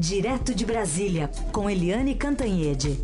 Direto 0.00 0.54
de 0.54 0.64
Brasília, 0.64 1.30
com 1.52 1.68
Eliane 1.68 2.14
Cantanhede. 2.14 2.96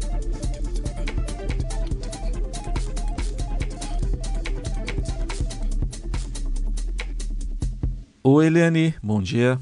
Oi, 8.24 8.46
Eliane, 8.46 8.94
bom 9.02 9.20
dia. 9.20 9.60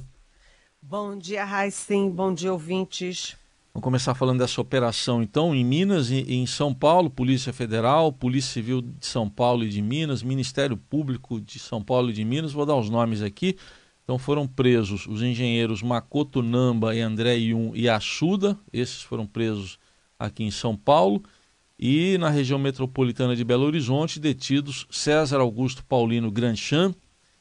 Bom 0.81 1.19
dia, 1.19 1.45
Raíssen, 1.45 2.09
bom 2.09 2.33
dia, 2.33 2.53
ouvintes. 2.53 3.37
Vamos 3.75 3.83
começar 3.83 4.15
falando 4.15 4.39
dessa 4.39 4.61
operação, 4.61 5.21
então, 5.21 5.53
em 5.53 5.65
Minas 5.65 6.11
e 6.11 6.21
em 6.35 6.47
São 6.47 6.73
Paulo, 6.73 7.11
Polícia 7.11 7.53
Federal, 7.53 8.13
Polícia 8.13 8.53
Civil 8.53 8.81
de 8.81 9.05
São 9.05 9.29
Paulo 9.29 9.65
e 9.65 9.69
de 9.69 9.83
Minas, 9.83 10.23
Ministério 10.23 10.77
Público 10.77 11.41
de 11.41 11.59
São 11.59 11.83
Paulo 11.83 12.11
e 12.11 12.13
de 12.13 12.25
Minas, 12.25 12.53
vou 12.53 12.65
dar 12.65 12.77
os 12.77 12.89
nomes 12.89 13.23
aqui. 13.23 13.57
Então 14.05 14.19
foram 14.19 14.47
presos 14.47 15.07
os 15.07 15.23
engenheiros 15.23 15.83
Makoto 15.83 16.43
Namba 16.43 16.95
e 16.95 17.01
André 17.01 17.37
Yun 17.37 17.73
e 17.75 17.89
Assuda, 17.89 18.57
esses 18.71 19.03
foram 19.03 19.27
presos 19.27 19.79
aqui 20.19 20.45
em 20.45 20.51
São 20.51 20.77
Paulo, 20.77 21.23
e 21.79 22.17
na 22.19 22.29
região 22.29 22.59
metropolitana 22.59 23.35
de 23.35 23.43
Belo 23.43 23.65
Horizonte, 23.65 24.21
detidos 24.21 24.87
César 24.91 25.41
Augusto 25.41 25.83
Paulino 25.85 26.31
Granchan, 26.31 26.95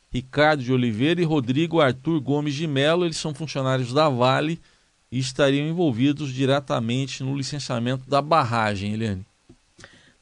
Ricardo 0.10 0.64
de 0.64 0.72
Oliveira 0.72 1.22
e 1.22 1.26
Rodrigo 1.26 1.82
Arthur 1.82 2.22
Gomes 2.22 2.56
de 2.56 2.66
Melo, 2.66 3.04
eles 3.04 3.18
são 3.18 3.34
funcionários 3.34 3.92
da 3.92 4.08
Vale 4.08 4.60
e 5.12 5.20
estariam 5.20 5.68
envolvidos 5.68 6.34
diretamente 6.34 7.24
no 7.24 7.36
licenciamento 7.36 8.10
da 8.10 8.22
barragem, 8.22 8.94
Eliane. 8.94 9.26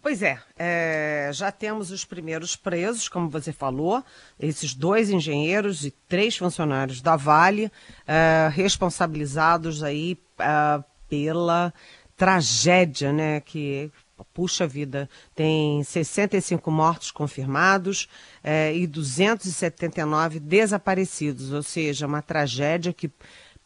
Pois 0.02 0.24
é, 0.24 0.40
é, 0.58 1.30
já 1.32 1.52
temos 1.52 1.92
os 1.92 2.04
primeiros 2.04 2.56
presos, 2.56 3.08
como 3.08 3.30
você 3.30 3.54
falou, 3.54 4.04
esses 4.40 4.74
dois 4.74 5.12
engenheiros 5.12 5.86
e 5.86 5.92
três 5.92 6.36
funcionários 6.36 7.02
da 7.02 7.16
Vale, 7.16 7.72
é, 8.08 8.50
responsabilizados 8.52 9.84
aí 9.84 10.18
é, 10.40 10.84
pela 11.08 11.72
tragédia, 12.18 13.14
né, 13.14 13.42
que 13.42 13.92
puxa 14.34 14.66
vida, 14.66 15.10
tem 15.36 15.84
65 15.84 16.72
mortos 16.72 17.12
confirmados 17.12 18.08
é, 18.44 18.76
e 18.76 18.88
279 18.88 20.40
desaparecidos, 20.40 21.52
ou 21.52 21.62
seja, 21.62 22.08
uma 22.08 22.22
tragédia 22.22 22.94
que 22.94 23.12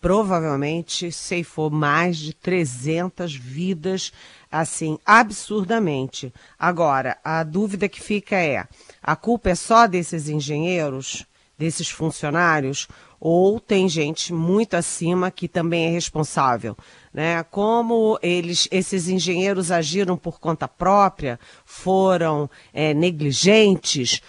provavelmente 0.06 1.12
ceifou 1.12 1.70
mais 1.70 2.18
de 2.18 2.31
300 2.34 3.36
vidas, 3.36 4.14
assim, 4.59 4.98
absurdamente. 5.06 6.34
Agora, 6.58 7.17
a 7.23 7.44
dúvida 7.44 7.89
que 7.89 8.02
fica 8.02 8.38
é: 8.38 8.66
a 9.03 9.16
culpa 9.16 9.50
é 9.50 9.56
só 9.56 9.86
desses 9.86 10.30
engenheiros, 10.30 11.25
desses 11.58 11.89
funcionários, 11.89 12.88
ou 13.20 13.59
tem 13.59 13.89
gente 13.89 14.34
muito 14.34 14.75
acima 14.75 15.30
que 15.31 15.47
também 15.47 15.88
é 15.88 15.89
responsável? 15.89 16.78
Né? 17.14 17.44
Como 17.44 18.17
eles, 18.22 18.67
esses 18.72 19.08
engenheiros 19.09 19.72
agiram 19.72 20.17
por 20.17 20.39
conta 20.39 20.67
própria, 20.67 21.40
foram 21.66 22.50
é, 22.73 22.94
negligentes, 22.94 24.22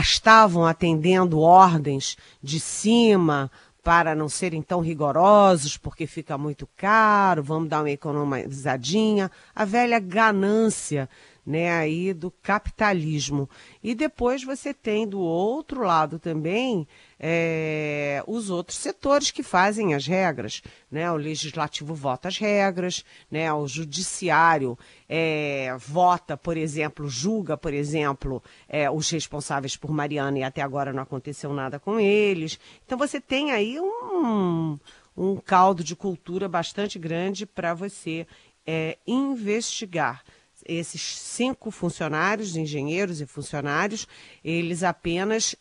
estavam 0.00 0.66
atendendo 0.66 1.40
ordens 1.40 2.16
de 2.42 2.58
cima, 2.58 3.50
para 3.84 4.14
não 4.14 4.30
serem 4.30 4.62
tão 4.62 4.80
rigorosos, 4.80 5.76
porque 5.76 6.06
fica 6.06 6.38
muito 6.38 6.66
caro, 6.74 7.42
vamos 7.42 7.68
dar 7.68 7.82
uma 7.82 7.90
economizadinha, 7.90 9.30
a 9.54 9.66
velha 9.66 10.00
ganância 10.00 11.06
né, 11.46 11.70
aí 11.70 12.14
do 12.14 12.30
capitalismo. 12.30 13.48
E 13.82 13.94
depois 13.94 14.42
você 14.42 14.72
tem 14.72 15.06
do 15.06 15.20
outro 15.20 15.82
lado 15.82 16.18
também 16.18 16.86
é, 17.20 18.22
os 18.26 18.48
outros 18.48 18.78
setores 18.78 19.30
que 19.30 19.42
fazem 19.42 19.94
as 19.94 20.06
regras. 20.06 20.62
Né? 20.90 21.10
O 21.10 21.16
legislativo 21.16 21.94
vota 21.94 22.28
as 22.28 22.38
regras, 22.38 23.04
né? 23.30 23.52
o 23.52 23.66
judiciário 23.66 24.78
é, 25.08 25.76
vota, 25.78 26.36
por 26.36 26.56
exemplo, 26.56 27.08
julga, 27.08 27.56
por 27.56 27.74
exemplo, 27.74 28.42
é, 28.68 28.90
os 28.90 29.10
responsáveis 29.10 29.76
por 29.76 29.90
Mariana 29.90 30.38
e 30.38 30.42
até 30.42 30.62
agora 30.62 30.92
não 30.92 31.02
aconteceu 31.02 31.52
nada 31.52 31.78
com 31.78 32.00
eles. 32.00 32.58
Então 32.86 32.96
você 32.96 33.20
tem 33.20 33.52
aí 33.52 33.78
um, 33.78 34.78
um 35.14 35.36
caldo 35.36 35.84
de 35.84 35.94
cultura 35.94 36.48
bastante 36.48 36.98
grande 36.98 37.44
para 37.44 37.74
você 37.74 38.26
investigar 39.06 40.22
esses 40.64 41.18
cinco 41.18 41.70
funcionários, 41.70 42.56
engenheiros 42.56 43.20
e 43.20 43.26
funcionários, 43.26 44.06
eles 44.44 44.82
apenas 44.82 45.54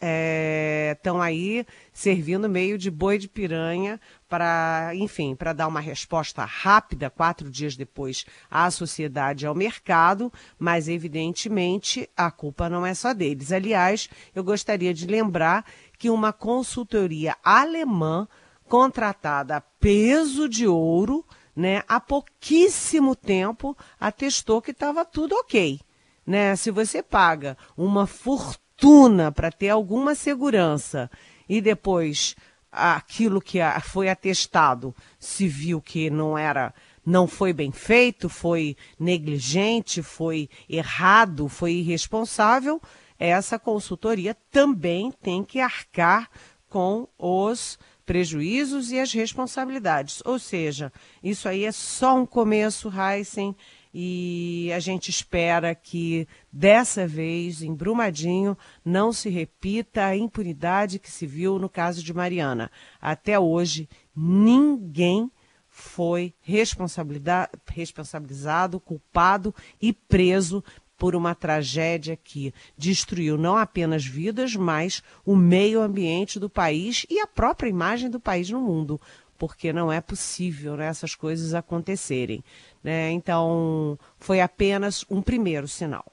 estão 0.91 1.22
é, 1.22 1.28
aí 1.28 1.66
servindo 1.91 2.50
meio 2.50 2.78
de 2.78 2.90
boi 2.90 3.18
de 3.18 3.28
piranha 3.28 4.00
para, 4.28 4.92
enfim, 4.96 5.36
para 5.36 5.53
dar 5.53 5.68
uma 5.68 5.80
resposta 5.80 6.44
rápida, 6.44 7.09
quatro 7.09 7.52
dias 7.52 7.75
depois, 7.75 8.25
à 8.50 8.72
sociedade 8.72 9.46
e 9.46 9.47
ao 9.47 9.53
mercado, 9.53 10.31
mas 10.58 10.88
evidentemente 10.88 12.09
a 12.18 12.31
culpa 12.31 12.69
não 12.69 12.86
é 12.86 12.94
só 12.94 13.13
deles. 13.13 13.52
Aliás, 13.52 14.09
eu 14.34 14.44
gostaria 14.44 14.94
de 14.94 15.06
lembrar 15.06 15.66
que 16.00 16.09
uma 16.09 16.34
consultoria 16.34 17.36
alemã 17.44 18.28
contratada 18.68 19.58
a 19.58 19.62
peso 19.62 20.50
de 20.50 20.66
ouro 20.66 21.24
né, 21.56 21.84
há 21.88 22.00
pouquíssimo 22.00 23.16
tempo 23.16 23.78
atestou 24.00 24.62
que 24.62 24.72
estava 24.72 25.06
tudo 25.06 25.36
ok. 25.36 25.80
Né? 26.25 26.56
Se 26.56 26.72
você 26.72 27.03
paga 27.03 27.58
uma 27.78 28.08
fortuna 28.08 29.31
para 29.31 29.52
ter 29.52 29.69
alguma 29.69 30.16
segurança 30.16 31.09
e 31.47 31.62
depois 31.62 32.36
aquilo 32.72 33.40
que 33.40 33.59
foi 33.84 34.09
atestado 34.09 34.96
se 35.19 35.47
viu 35.47 35.80
que 35.80 36.09
não 36.09 36.38
era 36.38 36.74
não 37.06 37.28
foi 37.28 37.52
bem 37.52 37.72
feito, 37.72 38.30
foi 38.30 38.78
negligente, 38.97 40.02
foi 40.02 40.50
errado, 40.69 41.50
foi 41.50 41.74
irresponsável, 41.74 42.81
essa 43.19 43.59
consultoria 43.59 44.36
também 44.50 45.12
tem 45.12 45.44
que 45.44 45.59
arcar 45.59 46.30
com 46.69 47.08
os 47.18 47.78
prejuízos 48.06 48.91
e 48.91 49.00
as 49.00 49.14
responsabilidades. 49.14 50.22
Ou 50.25 50.38
seja, 50.38 50.91
isso 51.22 51.47
aí 51.47 51.66
é 51.66 51.72
só 51.72 52.18
um 52.18 52.25
começo, 52.25 52.91
Heisen, 52.91 53.56
e 53.94 54.72
a 54.75 54.80
gente 54.80 55.09
espera 55.09 55.75
que 55.75 56.28
dessa 56.52 57.06
vez, 57.06 57.62
em 57.62 57.75
Brumadinho, 57.75 58.58
não 58.84 59.13
se 59.13 59.30
repita 59.30 60.06
a 60.06 60.18
impunidade 60.18 60.97
que 60.97 61.12
se 61.12 61.28
viu 61.28 61.59
no 61.59 61.69
caso 61.69 62.03
de 62.03 62.13
Mariana. 62.13 62.72
Até 63.00 63.40
hoje, 63.40 63.88
ninguém 64.16 65.31
foi 65.75 66.36
responsabilizado, 66.42 68.80
culpado 68.80 69.56
e 69.81 69.92
preso 69.94 70.63
por 71.03 71.18
uma 71.18 71.36
tragédia 71.36 72.16
que 72.16 72.53
destruiu 72.78 73.38
não 73.38 73.58
apenas 73.58 74.06
vidas, 74.06 74.56
mas 74.56 75.03
o 75.25 75.36
meio 75.36 75.81
ambiente 75.81 76.40
do 76.40 76.50
país 76.50 77.06
e 77.09 77.19
a 77.19 77.28
própria 77.28 77.68
imagem 77.68 78.09
do 78.09 78.22
país 78.22 78.50
no 78.50 78.62
mundo, 78.62 79.02
porque 79.38 79.74
não 79.74 79.92
é 79.92 80.00
possível 80.00 80.78
né, 80.78 80.86
essas 80.86 81.13
coisas 81.13 81.53
acontecerem. 81.53 82.42
Né? 82.81 83.12
Então, 83.12 84.00
foi 84.18 84.40
apenas 84.40 85.03
um 85.09 85.22
primeiro 85.22 85.68
sinal. 85.68 86.06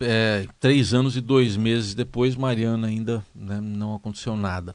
É, 0.00 0.48
três 0.58 0.92
anos 0.92 1.16
e 1.16 1.20
dois 1.20 1.56
meses 1.56 1.94
depois, 1.94 2.34
Mariana 2.34 2.88
ainda 2.88 3.24
né, 3.32 3.60
não 3.60 3.94
aconteceu 3.94 4.34
nada. 4.34 4.74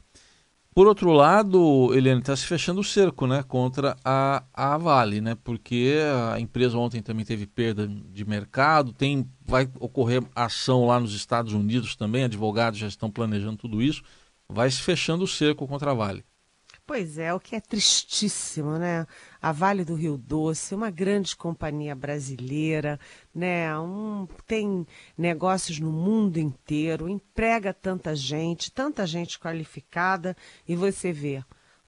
Por 0.74 0.88
outro 0.88 1.12
lado, 1.12 1.94
Eliane, 1.94 2.20
está 2.20 2.34
se 2.34 2.44
fechando 2.44 2.80
o 2.80 2.84
cerco 2.84 3.28
né, 3.28 3.44
contra 3.44 3.96
a, 4.04 4.42
a 4.52 4.76
Vale, 4.76 5.20
né, 5.20 5.36
porque 5.36 5.94
a 6.32 6.40
empresa 6.40 6.76
ontem 6.76 7.00
também 7.00 7.24
teve 7.24 7.46
perda 7.46 7.86
de 7.86 8.24
mercado, 8.24 8.92
tem, 8.92 9.24
vai 9.46 9.70
ocorrer 9.78 10.20
ação 10.34 10.86
lá 10.86 10.98
nos 10.98 11.14
Estados 11.14 11.52
Unidos 11.52 11.94
também, 11.94 12.24
advogados 12.24 12.80
já 12.80 12.88
estão 12.88 13.08
planejando 13.08 13.56
tudo 13.56 13.80
isso, 13.80 14.02
vai 14.48 14.68
se 14.68 14.82
fechando 14.82 15.22
o 15.22 15.28
cerco 15.28 15.64
contra 15.68 15.92
a 15.92 15.94
Vale. 15.94 16.24
Pois 16.86 17.16
é, 17.16 17.32
o 17.32 17.40
que 17.40 17.56
é 17.56 17.60
tristíssimo, 17.60 18.76
né? 18.76 19.06
A 19.40 19.52
Vale 19.52 19.86
do 19.86 19.94
Rio 19.94 20.18
Doce, 20.18 20.74
uma 20.74 20.90
grande 20.90 21.34
companhia 21.34 21.94
brasileira, 21.94 23.00
né? 23.34 23.76
Um, 23.78 24.28
tem 24.46 24.86
negócios 25.16 25.80
no 25.80 25.90
mundo 25.90 26.36
inteiro, 26.36 27.08
emprega 27.08 27.72
tanta 27.72 28.14
gente, 28.14 28.70
tanta 28.70 29.06
gente 29.06 29.38
qualificada, 29.38 30.36
e 30.68 30.76
você 30.76 31.10
vê, 31.10 31.42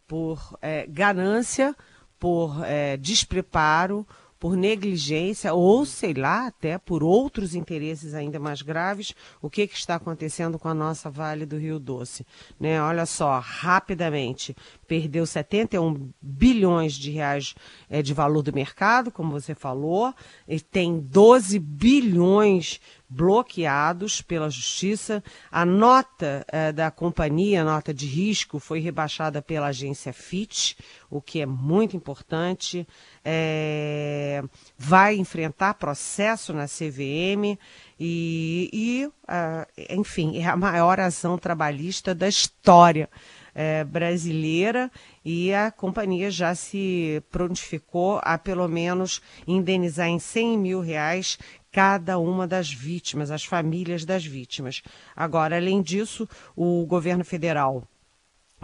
por 0.06 0.56
é, 0.62 0.86
ganância, 0.86 1.76
por 2.18 2.64
é, 2.64 2.96
despreparo, 2.96 4.06
por 4.38 4.56
negligência 4.56 5.54
ou, 5.54 5.84
sei 5.86 6.12
lá, 6.12 6.46
até 6.46 6.78
por 6.78 7.02
outros 7.02 7.54
interesses 7.54 8.14
ainda 8.14 8.38
mais 8.38 8.62
graves, 8.62 9.14
o 9.40 9.48
que, 9.48 9.66
que 9.66 9.76
está 9.76 9.94
acontecendo 9.94 10.58
com 10.58 10.68
a 10.68 10.74
nossa 10.74 11.10
Vale 11.10 11.46
do 11.46 11.56
Rio 11.56 11.78
Doce. 11.78 12.26
Né? 12.58 12.80
Olha 12.80 13.06
só, 13.06 13.38
rapidamente, 13.38 14.56
perdeu 14.86 15.26
71 15.26 16.10
bilhões 16.20 16.94
de 16.94 17.10
reais 17.10 17.54
é, 17.88 18.02
de 18.02 18.12
valor 18.12 18.42
do 18.42 18.52
mercado, 18.52 19.10
como 19.10 19.30
você 19.30 19.54
falou, 19.54 20.14
e 20.46 20.60
tem 20.60 20.98
12 20.98 21.58
bilhões 21.58 22.80
bloqueados 23.08 24.20
pela 24.20 24.50
justiça. 24.50 25.22
A 25.50 25.64
nota 25.64 26.44
eh, 26.48 26.72
da 26.72 26.90
companhia, 26.90 27.62
a 27.62 27.64
nota 27.64 27.94
de 27.94 28.06
risco, 28.06 28.58
foi 28.58 28.80
rebaixada 28.80 29.40
pela 29.40 29.68
agência 29.68 30.12
Fitch, 30.12 30.74
o 31.10 31.20
que 31.20 31.40
é 31.40 31.46
muito 31.46 31.96
importante. 31.96 32.86
É, 33.24 34.42
vai 34.78 35.16
enfrentar 35.16 35.74
processo 35.74 36.52
na 36.52 36.66
CVM 36.66 37.58
e, 37.98 38.70
e 38.72 39.06
uh, 39.06 39.66
enfim, 39.90 40.38
é 40.38 40.46
a 40.46 40.56
maior 40.56 41.00
ação 41.00 41.36
trabalhista 41.36 42.14
da 42.14 42.28
história 42.28 43.08
é, 43.56 43.82
brasileira 43.84 44.90
e 45.24 45.52
a 45.54 45.70
companhia 45.70 46.30
já 46.30 46.54
se 46.54 47.22
prontificou 47.30 48.20
a 48.22 48.36
pelo 48.36 48.68
menos 48.68 49.22
indenizar 49.46 50.08
em 50.08 50.18
100 50.18 50.58
mil 50.58 50.80
reais 50.80 51.38
cada 51.76 52.18
uma 52.18 52.46
das 52.46 52.72
vítimas, 52.72 53.30
as 53.30 53.44
famílias 53.44 54.02
das 54.06 54.24
vítimas. 54.24 54.82
Agora, 55.14 55.56
além 55.56 55.82
disso, 55.82 56.26
o 56.56 56.86
governo 56.86 57.22
federal 57.22 57.86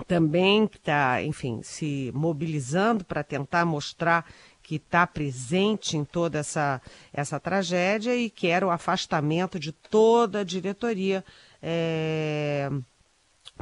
também 0.06 0.64
está, 0.64 1.22
enfim, 1.22 1.60
se 1.62 2.10
mobilizando 2.14 3.04
para 3.04 3.22
tentar 3.22 3.66
mostrar 3.66 4.24
que 4.62 4.76
está 4.76 5.06
presente 5.06 5.94
em 5.94 6.06
toda 6.06 6.38
essa, 6.38 6.80
essa 7.12 7.38
tragédia 7.38 8.16
e 8.16 8.30
quer 8.30 8.64
o 8.64 8.70
afastamento 8.70 9.60
de 9.60 9.72
toda 9.72 10.40
a 10.40 10.44
diretoria. 10.44 11.22
É 11.62 12.70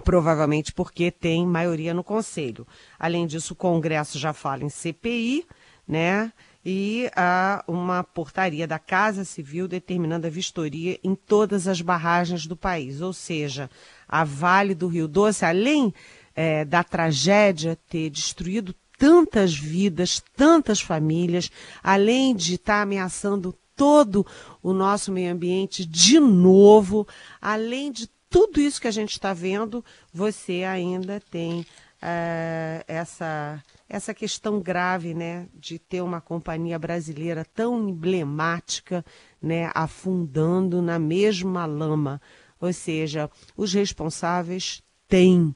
provavelmente 0.05 0.73
porque 0.73 1.11
tem 1.11 1.45
maioria 1.45 1.93
no 1.93 2.05
Conselho. 2.05 2.65
Além 2.97 3.27
disso, 3.27 3.53
o 3.53 3.57
Congresso 3.57 4.17
já 4.17 4.33
fala 4.33 4.63
em 4.63 4.69
CPI, 4.69 5.45
né? 5.87 6.33
E 6.65 7.11
há 7.17 7.65
uma 7.67 8.05
portaria 8.05 8.67
da 8.67 8.79
Casa 8.79 9.25
Civil 9.25 9.67
determinando 9.67 10.27
a 10.27 10.31
vistoria 10.31 10.99
em 11.03 11.15
todas 11.15 11.67
as 11.67 11.81
barragens 11.81 12.47
do 12.47 12.55
país. 12.55 13.01
Ou 13.01 13.13
seja, 13.13 13.71
a 14.07 14.25
Vale 14.25 14.75
do 14.75 14.87
Rio 14.87 15.09
Doce, 15.09 15.45
além 15.45 15.95
é, 16.35 16.65
da 16.65 16.85
tragédia 16.85 17.79
ter 17.89 18.11
destruído 18.11 18.75
tantas 18.99 19.55
vidas, 19.55 20.23
tantas 20.37 20.81
famílias, 20.81 21.51
além 21.83 22.37
de 22.37 22.57
estar 22.57 22.75
tá 22.75 22.83
ameaçando 22.83 23.57
todo 23.75 24.27
o 24.63 24.75
nosso 24.75 25.11
meio 25.11 25.33
ambiente 25.33 25.87
de 25.87 26.21
novo, 26.21 27.09
além 27.41 27.91
de 27.91 28.07
tudo 28.29 28.61
isso 28.61 28.81
que 28.81 28.87
a 28.87 28.93
gente 28.93 29.13
está 29.13 29.33
vendo, 29.33 29.83
você 30.13 30.63
ainda 30.65 31.19
tem 31.31 31.67
uh, 32.03 32.85
essa, 32.87 33.63
essa 33.89 34.15
questão 34.15 34.61
grave 34.61 35.15
né, 35.15 35.47
de 35.55 35.79
ter 35.79 36.03
uma 36.03 36.21
companhia 36.21 36.79
brasileira 36.79 37.45
tão 37.45 37.89
emblemática 37.89 39.05
né, 39.41 39.71
afundando 39.75 40.83
na 40.83 40.99
mesma 40.99 41.67
lama. 41.67 42.21
Ou 42.61 42.73
seja, 42.73 43.31
os 43.57 43.73
responsáveis 43.73 44.83
têm 45.09 45.55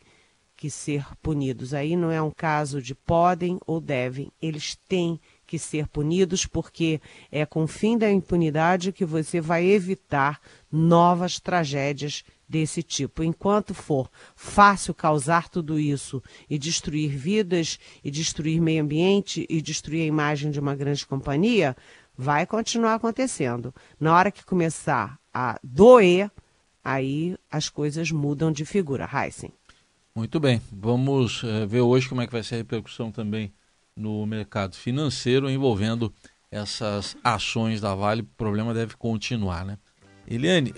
que 0.56 0.70
ser 0.70 1.04
punidos. 1.20 1.74
Aí 1.74 1.96
não 1.96 2.10
é 2.10 2.22
um 2.22 2.30
caso 2.30 2.80
de 2.80 2.94
podem 2.94 3.58
ou 3.66 3.80
devem, 3.80 4.30
eles 4.40 4.76
têm 4.88 5.16
que 5.16 5.33
ser 5.58 5.86
punidos, 5.88 6.46
porque 6.46 7.00
é 7.30 7.44
com 7.44 7.64
o 7.64 7.68
fim 7.68 7.96
da 7.96 8.10
impunidade 8.10 8.92
que 8.92 9.04
você 9.04 9.40
vai 9.40 9.64
evitar 9.64 10.40
novas 10.70 11.38
tragédias 11.38 12.24
desse 12.48 12.82
tipo. 12.82 13.22
Enquanto 13.22 13.74
for 13.74 14.10
fácil 14.34 14.94
causar 14.94 15.48
tudo 15.48 15.78
isso 15.78 16.22
e 16.48 16.58
destruir 16.58 17.16
vidas, 17.16 17.78
e 18.02 18.10
destruir 18.10 18.60
meio 18.60 18.82
ambiente, 18.82 19.46
e 19.48 19.60
destruir 19.60 20.02
a 20.02 20.06
imagem 20.06 20.50
de 20.50 20.60
uma 20.60 20.74
grande 20.74 21.06
companhia, 21.06 21.76
vai 22.16 22.46
continuar 22.46 22.94
acontecendo. 22.94 23.74
Na 23.98 24.14
hora 24.14 24.30
que 24.30 24.44
começar 24.44 25.18
a 25.32 25.58
doer, 25.62 26.30
aí 26.82 27.36
as 27.50 27.68
coisas 27.68 28.10
mudam 28.10 28.52
de 28.52 28.64
figura. 28.64 29.08
Heisen. 29.12 29.52
Muito 30.14 30.38
bem. 30.38 30.60
Vamos 30.70 31.42
é, 31.42 31.66
ver 31.66 31.80
hoje 31.80 32.08
como 32.08 32.20
é 32.20 32.26
que 32.26 32.32
vai 32.32 32.42
ser 32.42 32.54
a 32.54 32.58
repercussão 32.58 33.10
também 33.10 33.52
no 33.96 34.26
mercado 34.26 34.74
financeiro 34.76 35.50
envolvendo 35.50 36.12
essas 36.50 37.16
ações 37.22 37.80
da 37.80 37.94
Vale. 37.94 38.22
O 38.22 38.28
problema 38.36 38.72
deve 38.72 38.96
continuar, 38.96 39.64
né? 39.64 39.78
Eliane, 40.26 40.72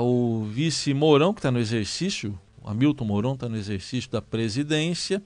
o 0.00 0.44
vice 0.44 0.94
Mourão, 0.94 1.34
que 1.34 1.40
está 1.40 1.50
no 1.50 1.58
exercício, 1.58 2.38
Hamilton 2.64 3.04
Mourão 3.04 3.34
está 3.34 3.48
no 3.48 3.56
exercício 3.56 4.10
da 4.10 4.22
presidência, 4.22 5.22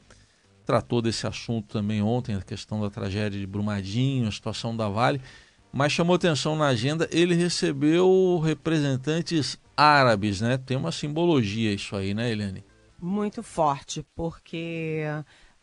tratou 0.64 1.02
desse 1.02 1.26
assunto 1.26 1.68
também 1.68 2.00
ontem, 2.00 2.34
a 2.34 2.40
questão 2.40 2.80
da 2.80 2.88
tragédia 2.88 3.38
de 3.38 3.46
Brumadinho, 3.46 4.26
a 4.26 4.32
situação 4.32 4.74
da 4.74 4.88
Vale, 4.88 5.20
mas 5.70 5.92
chamou 5.92 6.16
atenção 6.16 6.56
na 6.56 6.68
agenda, 6.68 7.06
ele 7.12 7.34
recebeu 7.34 8.40
representantes 8.42 9.58
árabes, 9.76 10.40
né? 10.40 10.56
Tem 10.56 10.76
uma 10.76 10.90
simbologia 10.90 11.70
isso 11.72 11.94
aí, 11.94 12.14
né, 12.14 12.32
Eliane? 12.32 12.64
Muito 12.98 13.42
forte, 13.42 14.02
porque 14.14 15.02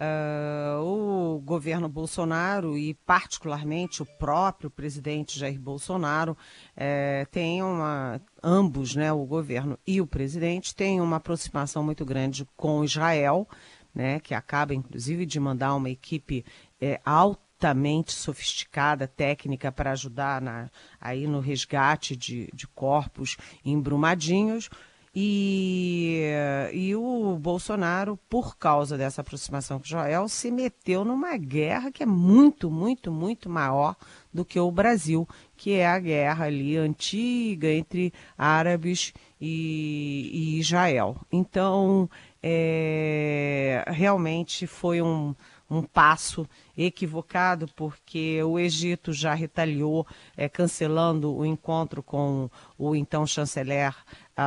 Uh, 0.03 0.81
o 0.81 1.39
governo 1.39 1.87
Bolsonaro 1.87 2.77
e, 2.77 2.93
particularmente, 2.93 4.01
o 4.01 4.05
próprio 4.05 4.69
presidente 4.69 5.39
Jair 5.39 5.59
Bolsonaro 5.59 6.33
uh, 6.33 7.25
tem 7.31 7.63
uma. 7.63 8.19
Ambos, 8.41 8.95
né, 8.95 9.13
o 9.13 9.23
governo 9.23 9.79
e 9.87 10.01
o 10.01 10.07
presidente, 10.07 10.75
têm 10.75 10.99
uma 10.99 11.17
aproximação 11.17 11.81
muito 11.83 12.03
grande 12.03 12.45
com 12.57 12.83
Israel, 12.83 13.47
né, 13.95 14.19
que 14.19 14.33
acaba, 14.33 14.73
inclusive, 14.73 15.25
de 15.25 15.39
mandar 15.39 15.73
uma 15.75 15.89
equipe 15.89 16.43
uh, 16.81 16.99
altamente 17.05 18.11
sofisticada, 18.11 19.07
técnica, 19.07 19.71
para 19.71 19.91
ajudar 19.91 20.41
na, 20.41 20.69
aí 20.99 21.27
no 21.27 21.39
resgate 21.39 22.17
de, 22.17 22.49
de 22.53 22.67
corpos 22.67 23.37
embrumadinhos. 23.63 24.69
E, 25.15 26.23
e 26.73 26.95
o 26.95 27.37
Bolsonaro, 27.37 28.17
por 28.27 28.57
causa 28.57 28.97
dessa 28.97 29.21
aproximação 29.21 29.77
com 29.77 29.85
Israel, 29.85 30.27
se 30.27 30.49
meteu 30.49 31.05
numa 31.05 31.37
guerra 31.37 31.91
que 31.91 32.01
é 32.01 32.05
muito, 32.05 32.71
muito, 32.71 33.11
muito 33.11 33.47
maior 33.47 33.95
do 34.33 34.43
que 34.43 34.59
o 34.59 34.71
Brasil, 34.71 35.27
que 35.55 35.73
é 35.73 35.87
a 35.87 35.99
guerra 35.99 36.45
ali 36.45 36.75
antiga 36.77 37.71
entre 37.71 38.11
árabes 38.35 39.13
e, 39.39 40.31
e 40.33 40.59
Israel. 40.59 41.15
Então, 41.31 42.09
é, 42.41 43.85
realmente 43.87 44.65
foi 44.65 44.99
um, 44.99 45.35
um 45.69 45.83
passo 45.83 46.47
equivocado, 46.77 47.67
porque 47.75 48.41
o 48.43 48.57
Egito 48.57 49.13
já 49.13 49.33
retaliou, 49.33 50.05
é, 50.35 50.49
cancelando 50.49 51.35
o 51.35 51.45
encontro 51.45 52.01
com 52.01 52.49
o 52.77 52.95
então 52.95 53.25
chanceler 53.25 53.95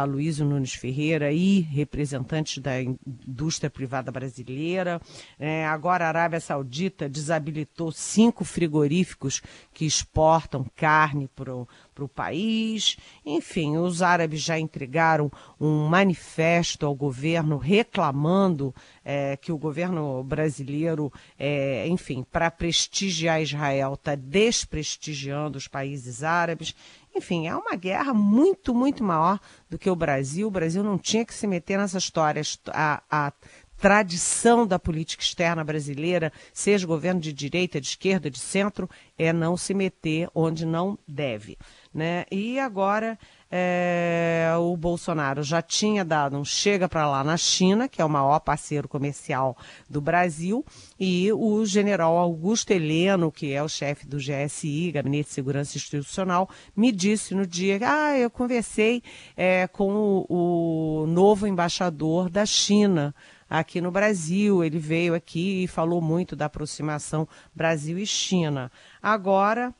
Luísio 0.06 0.44
Nunes 0.44 0.74
Ferreira 0.74 1.32
e 1.32 1.60
representantes 1.60 2.58
da 2.58 2.82
indústria 2.82 3.70
privada 3.70 4.10
brasileira. 4.10 5.00
É, 5.38 5.64
agora 5.66 6.04
a 6.04 6.08
Arábia 6.08 6.40
Saudita 6.40 7.08
desabilitou 7.08 7.92
cinco 7.92 8.44
frigoríficos 8.44 9.40
que 9.72 9.86
exportam 9.86 10.66
carne 10.74 11.28
para 11.28 11.54
o 11.54 12.08
país. 12.08 12.96
Enfim, 13.24 13.76
os 13.76 14.02
árabes 14.02 14.42
já 14.42 14.58
entregaram 14.58 15.30
um 15.60 15.86
manifesto 15.86 16.84
ao 16.84 16.94
governo 16.94 17.56
reclamando 17.56 18.74
é, 19.04 19.36
que 19.36 19.52
o 19.52 19.58
governo 19.58 20.22
brasileiro, 20.24 21.12
é, 21.38 21.86
enfim, 21.86 22.15
para 22.24 22.50
prestigiar 22.50 23.42
Israel, 23.42 23.94
está 23.94 24.14
desprestigiando 24.14 25.58
os 25.58 25.68
países 25.68 26.22
árabes. 26.22 26.74
Enfim, 27.14 27.46
é 27.46 27.56
uma 27.56 27.74
guerra 27.74 28.12
muito, 28.12 28.74
muito 28.74 29.02
maior 29.02 29.40
do 29.68 29.78
que 29.78 29.88
o 29.88 29.96
Brasil. 29.96 30.48
O 30.48 30.50
Brasil 30.50 30.82
não 30.82 30.98
tinha 30.98 31.24
que 31.24 31.34
se 31.34 31.46
meter 31.46 31.78
nessa 31.78 31.98
história. 31.98 32.42
A, 32.72 33.02
a 33.10 33.32
tradição 33.76 34.66
da 34.66 34.78
política 34.78 35.22
externa 35.22 35.62
brasileira, 35.62 36.32
seja 36.52 36.86
governo 36.86 37.20
de 37.20 37.32
direita, 37.32 37.80
de 37.80 37.88
esquerda, 37.88 38.30
de 38.30 38.38
centro, 38.38 38.88
é 39.18 39.32
não 39.32 39.56
se 39.56 39.74
meter 39.74 40.28
onde 40.34 40.64
não 40.64 40.98
deve. 41.06 41.58
Né? 41.92 42.24
E 42.30 42.58
agora 42.58 43.18
é, 43.50 44.52
o 44.58 44.76
Bolsonaro 44.76 45.42
já 45.42 45.62
tinha 45.62 46.04
dado 46.04 46.36
um 46.36 46.44
chega 46.44 46.88
para 46.88 47.08
lá 47.08 47.22
na 47.22 47.36
China, 47.36 47.88
que 47.88 48.02
é 48.02 48.04
o 48.04 48.08
maior 48.08 48.40
parceiro 48.40 48.88
comercial 48.88 49.56
do 49.88 50.00
Brasil, 50.00 50.64
e 50.98 51.32
o 51.32 51.64
general 51.64 52.16
Augusto 52.16 52.72
Heleno, 52.72 53.30
que 53.30 53.52
é 53.52 53.62
o 53.62 53.68
chefe 53.68 54.06
do 54.06 54.18
GSI, 54.18 54.92
Gabinete 54.92 55.28
de 55.28 55.34
Segurança 55.34 55.76
Institucional, 55.76 56.48
me 56.74 56.90
disse 56.90 57.34
no 57.34 57.46
dia 57.46 57.78
que 57.78 57.84
ah, 57.84 58.18
eu 58.18 58.30
conversei 58.30 59.02
é, 59.36 59.66
com 59.68 59.94
o, 60.28 61.02
o 61.02 61.06
novo 61.06 61.46
embaixador 61.46 62.28
da 62.28 62.44
China 62.44 63.14
aqui 63.48 63.80
no 63.80 63.90
Brasil. 63.90 64.64
Ele 64.64 64.78
veio 64.78 65.14
aqui 65.14 65.64
e 65.64 65.68
falou 65.68 66.00
muito 66.00 66.34
da 66.34 66.46
aproximação 66.46 67.28
Brasil 67.54 67.98
e 67.98 68.06
China. 68.06 68.70
Agora 69.00 69.72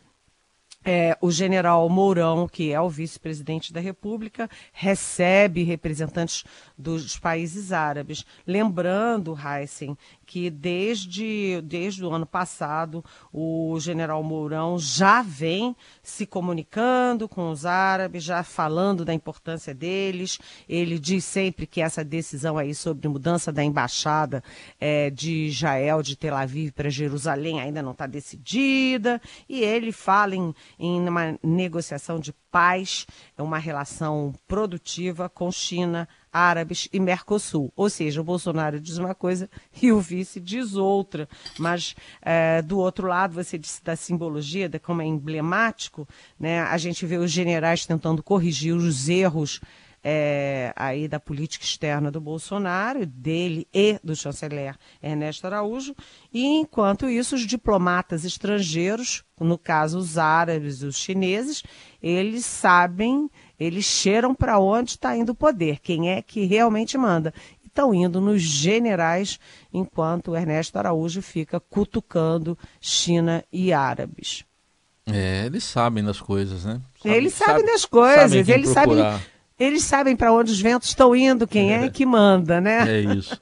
é, 0.86 1.18
o 1.20 1.32
general 1.32 1.88
Mourão, 1.88 2.46
que 2.46 2.72
é 2.72 2.80
o 2.80 2.88
vice-presidente 2.88 3.72
da 3.72 3.80
República, 3.80 4.48
recebe 4.72 5.64
representantes 5.64 6.44
dos 6.78 7.18
países 7.18 7.72
árabes. 7.72 8.24
Lembrando, 8.46 9.36
Heisen, 9.36 9.98
que 10.24 10.50
desde, 10.50 11.60
desde 11.62 12.04
o 12.04 12.10
ano 12.10 12.26
passado 12.26 13.04
o 13.32 13.78
general 13.80 14.22
Mourão 14.22 14.78
já 14.78 15.22
vem 15.22 15.74
se 16.02 16.24
comunicando 16.24 17.28
com 17.28 17.50
os 17.50 17.64
árabes, 17.64 18.22
já 18.22 18.42
falando 18.42 19.04
da 19.04 19.14
importância 19.14 19.74
deles. 19.74 20.38
Ele 20.68 20.98
diz 20.98 21.24
sempre 21.24 21.66
que 21.66 21.80
essa 21.80 22.04
decisão 22.04 22.58
aí 22.58 22.74
sobre 22.74 23.08
mudança 23.08 23.52
da 23.52 23.64
embaixada 23.64 24.42
é, 24.80 25.10
de 25.10 25.46
Israel, 25.46 26.02
de 26.02 26.16
Tel 26.16 26.36
Aviv 26.36 26.72
para 26.72 26.90
Jerusalém, 26.90 27.60
ainda 27.60 27.82
não 27.82 27.92
está 27.92 28.06
decidida. 28.06 29.20
E 29.48 29.62
ele 29.62 29.90
fala 29.90 30.36
em, 30.36 30.54
em 30.78 31.08
uma 31.08 31.38
negociação 31.42 32.18
de 32.18 32.32
paz, 32.50 33.06
é 33.36 33.42
uma 33.42 33.58
relação 33.58 34.34
produtiva 34.46 35.28
com 35.28 35.50
China, 35.50 36.08
árabes 36.32 36.88
e 36.92 37.00
Mercosul. 37.00 37.72
Ou 37.74 37.88
seja, 37.88 38.20
o 38.20 38.24
Bolsonaro 38.24 38.78
diz 38.80 38.98
uma 38.98 39.14
coisa 39.14 39.48
e 39.80 39.90
o 39.92 40.00
vice 40.00 40.40
diz 40.40 40.74
outra. 40.74 41.28
Mas, 41.58 41.94
é, 42.20 42.60
do 42.62 42.78
outro 42.78 43.06
lado, 43.06 43.34
você 43.34 43.56
disse 43.56 43.82
da 43.82 43.96
simbologia, 43.96 44.68
de 44.68 44.78
como 44.78 45.02
é 45.02 45.06
emblemático, 45.06 46.06
né? 46.38 46.60
a 46.60 46.76
gente 46.78 47.06
vê 47.06 47.16
os 47.16 47.30
generais 47.30 47.86
tentando 47.86 48.22
corrigir 48.22 48.74
os 48.74 49.08
erros 49.08 49.60
é, 50.08 50.72
aí 50.76 51.08
da 51.08 51.18
política 51.18 51.64
externa 51.64 52.12
do 52.12 52.20
Bolsonaro, 52.20 53.04
dele 53.04 53.66
e 53.74 53.98
do 54.04 54.14
chanceler 54.14 54.76
Ernesto 55.02 55.48
Araújo, 55.48 55.96
e 56.32 56.46
enquanto 56.46 57.10
isso 57.10 57.34
os 57.34 57.44
diplomatas 57.44 58.24
estrangeiros, 58.24 59.24
no 59.40 59.58
caso 59.58 59.98
os 59.98 60.16
árabes, 60.16 60.84
os 60.84 60.96
chineses, 60.96 61.64
eles 62.00 62.44
sabem, 62.44 63.28
eles 63.58 63.84
cheiram 63.84 64.32
para 64.32 64.60
onde 64.60 64.90
está 64.90 65.16
indo 65.16 65.32
o 65.32 65.34
poder, 65.34 65.80
quem 65.80 66.12
é 66.12 66.22
que 66.22 66.44
realmente 66.44 66.96
manda. 66.96 67.34
Estão 67.66 67.92
indo 67.92 68.20
nos 68.20 68.40
generais, 68.40 69.40
enquanto 69.74 70.30
o 70.30 70.36
Ernesto 70.36 70.78
Araújo 70.78 71.20
fica 71.20 71.58
cutucando 71.58 72.56
China 72.80 73.42
e 73.52 73.72
árabes. 73.72 74.44
É, 75.04 75.46
eles 75.46 75.64
sabem 75.64 76.04
das 76.04 76.20
coisas, 76.20 76.64
né? 76.64 76.80
Sabe, 77.02 77.14
eles 77.16 77.34
sabem 77.34 77.56
sabe, 77.56 77.72
das 77.72 77.84
coisas, 77.84 78.48
eles 78.48 78.68
sabem 78.70 78.98
eles 79.58 79.82
sabem 79.82 80.14
para 80.14 80.32
onde 80.32 80.52
os 80.52 80.60
ventos 80.60 80.88
estão 80.88 81.14
indo, 81.14 81.46
quem 81.46 81.72
é. 81.72 81.84
é. 81.84 81.90
que 81.90 82.04
manda, 82.04 82.60
né? 82.60 83.00
É 83.00 83.00
isso. 83.14 83.40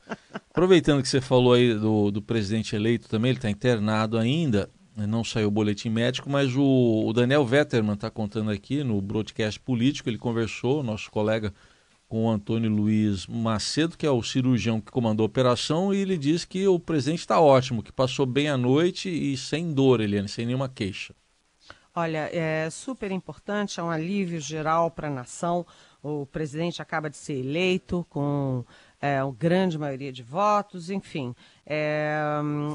Aproveitando 0.51 1.03
que 1.03 1.09
você 1.09 1.21
falou 1.21 1.55
aí 1.55 1.75
do, 1.75 2.11
do 2.11 2.23
presidente 2.23 2.77
eleito 2.77 3.09
também, 3.09 3.31
ele 3.31 3.39
está 3.39 3.51
internado 3.51 4.17
ainda, 4.17 4.71
né, 4.97 5.07
não 5.07 5.25
saiu 5.25 5.49
o 5.49 5.51
boletim 5.51 5.89
médico, 5.89 6.31
mas 6.31 6.55
o, 6.55 7.05
o 7.07 7.13
Daniel 7.13 7.45
Vetterman 7.45 7.95
está 7.95 8.09
contando 8.11 8.51
aqui 8.51 8.85
no 8.85 9.01
broadcast 9.01 9.59
político, 9.59 10.09
ele 10.09 10.19
conversou, 10.19 10.83
nosso 10.83 11.11
colega, 11.11 11.53
com 12.07 12.27
o 12.27 12.31
Antônio 12.31 12.71
Luiz 12.71 13.27
Macedo, 13.27 13.99
que 13.99 14.07
é 14.07 14.11
o 14.11 14.23
cirurgião 14.23 14.81
que 14.81 14.93
comandou 14.93 15.25
a 15.25 15.27
operação, 15.27 15.93
e 15.93 15.99
ele 15.99 16.17
diz 16.17 16.45
que 16.45 16.65
o 16.69 16.79
presidente 16.79 17.21
está 17.21 17.41
ótimo, 17.41 17.83
que 17.83 17.91
passou 17.91 18.25
bem 18.25 18.49
a 18.49 18.57
noite 18.57 19.09
e 19.09 19.37
sem 19.37 19.73
dor, 19.73 20.01
Eliane, 20.01 20.29
sem 20.29 20.47
nenhuma 20.47 20.69
queixa. 20.69 21.13
Olha, 21.97 22.29
é 22.33 22.69
super 22.71 23.11
importante, 23.11 23.79
é 23.79 23.83
um 23.83 23.91
alívio 23.91 24.41
geral 24.41 24.91
para 24.91 25.09
a 25.09 25.11
nação. 25.11 25.65
O 26.07 26.27
presidente 26.27 26.83
acaba 26.83 27.09
de 27.09 27.17
ser 27.17 27.39
eleito 27.39 28.07
com 28.11 28.63
é, 29.01 29.25
uma 29.25 29.33
grande 29.33 29.79
maioria 29.79 30.13
de 30.13 30.23
votos, 30.23 30.91
enfim. 30.91 31.35
É, 31.67 32.15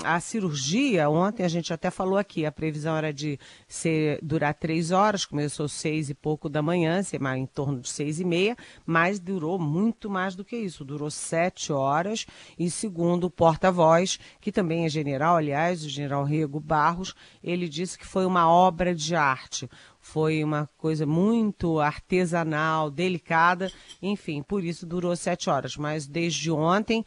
a 0.03 0.19
cirurgia, 0.19 1.09
ontem 1.09 1.43
a 1.43 1.47
gente 1.47 1.71
até 1.71 1.91
falou 1.91 2.17
aqui, 2.17 2.45
a 2.45 2.51
previsão 2.51 2.95
era 2.97 3.13
de 3.13 3.39
ser, 3.67 4.19
durar 4.21 4.53
três 4.53 4.91
horas, 4.91 5.25
começou 5.25 5.67
seis 5.67 6.09
e 6.09 6.15
pouco 6.15 6.49
da 6.49 6.61
manhã, 6.61 7.01
em 7.37 7.45
torno 7.45 7.81
de 7.81 7.89
seis 7.89 8.19
e 8.19 8.25
meia, 8.25 8.55
mas 8.85 9.19
durou 9.19 9.59
muito 9.59 10.09
mais 10.09 10.35
do 10.35 10.43
que 10.43 10.57
isso, 10.57 10.83
durou 10.83 11.11
sete 11.11 11.71
horas, 11.71 12.25
e 12.57 12.69
segundo 12.69 13.25
o 13.25 13.31
porta-voz, 13.31 14.19
que 14.41 14.51
também 14.51 14.85
é 14.85 14.89
general, 14.89 15.35
aliás, 15.35 15.85
o 15.85 15.89
general 15.89 16.23
Rego 16.23 16.59
Barros, 16.59 17.13
ele 17.43 17.69
disse 17.69 17.97
que 17.97 18.07
foi 18.07 18.25
uma 18.25 18.49
obra 18.49 18.95
de 18.95 19.15
arte, 19.15 19.69
foi 20.01 20.43
uma 20.43 20.67
coisa 20.77 21.05
muito 21.05 21.79
artesanal, 21.79 22.89
delicada, 22.89 23.71
enfim, 24.01 24.41
por 24.41 24.63
isso 24.63 24.85
durou 24.85 25.15
sete 25.15 25.49
horas. 25.49 25.75
Mas 25.75 26.07
desde 26.07 26.49
ontem 26.49 27.05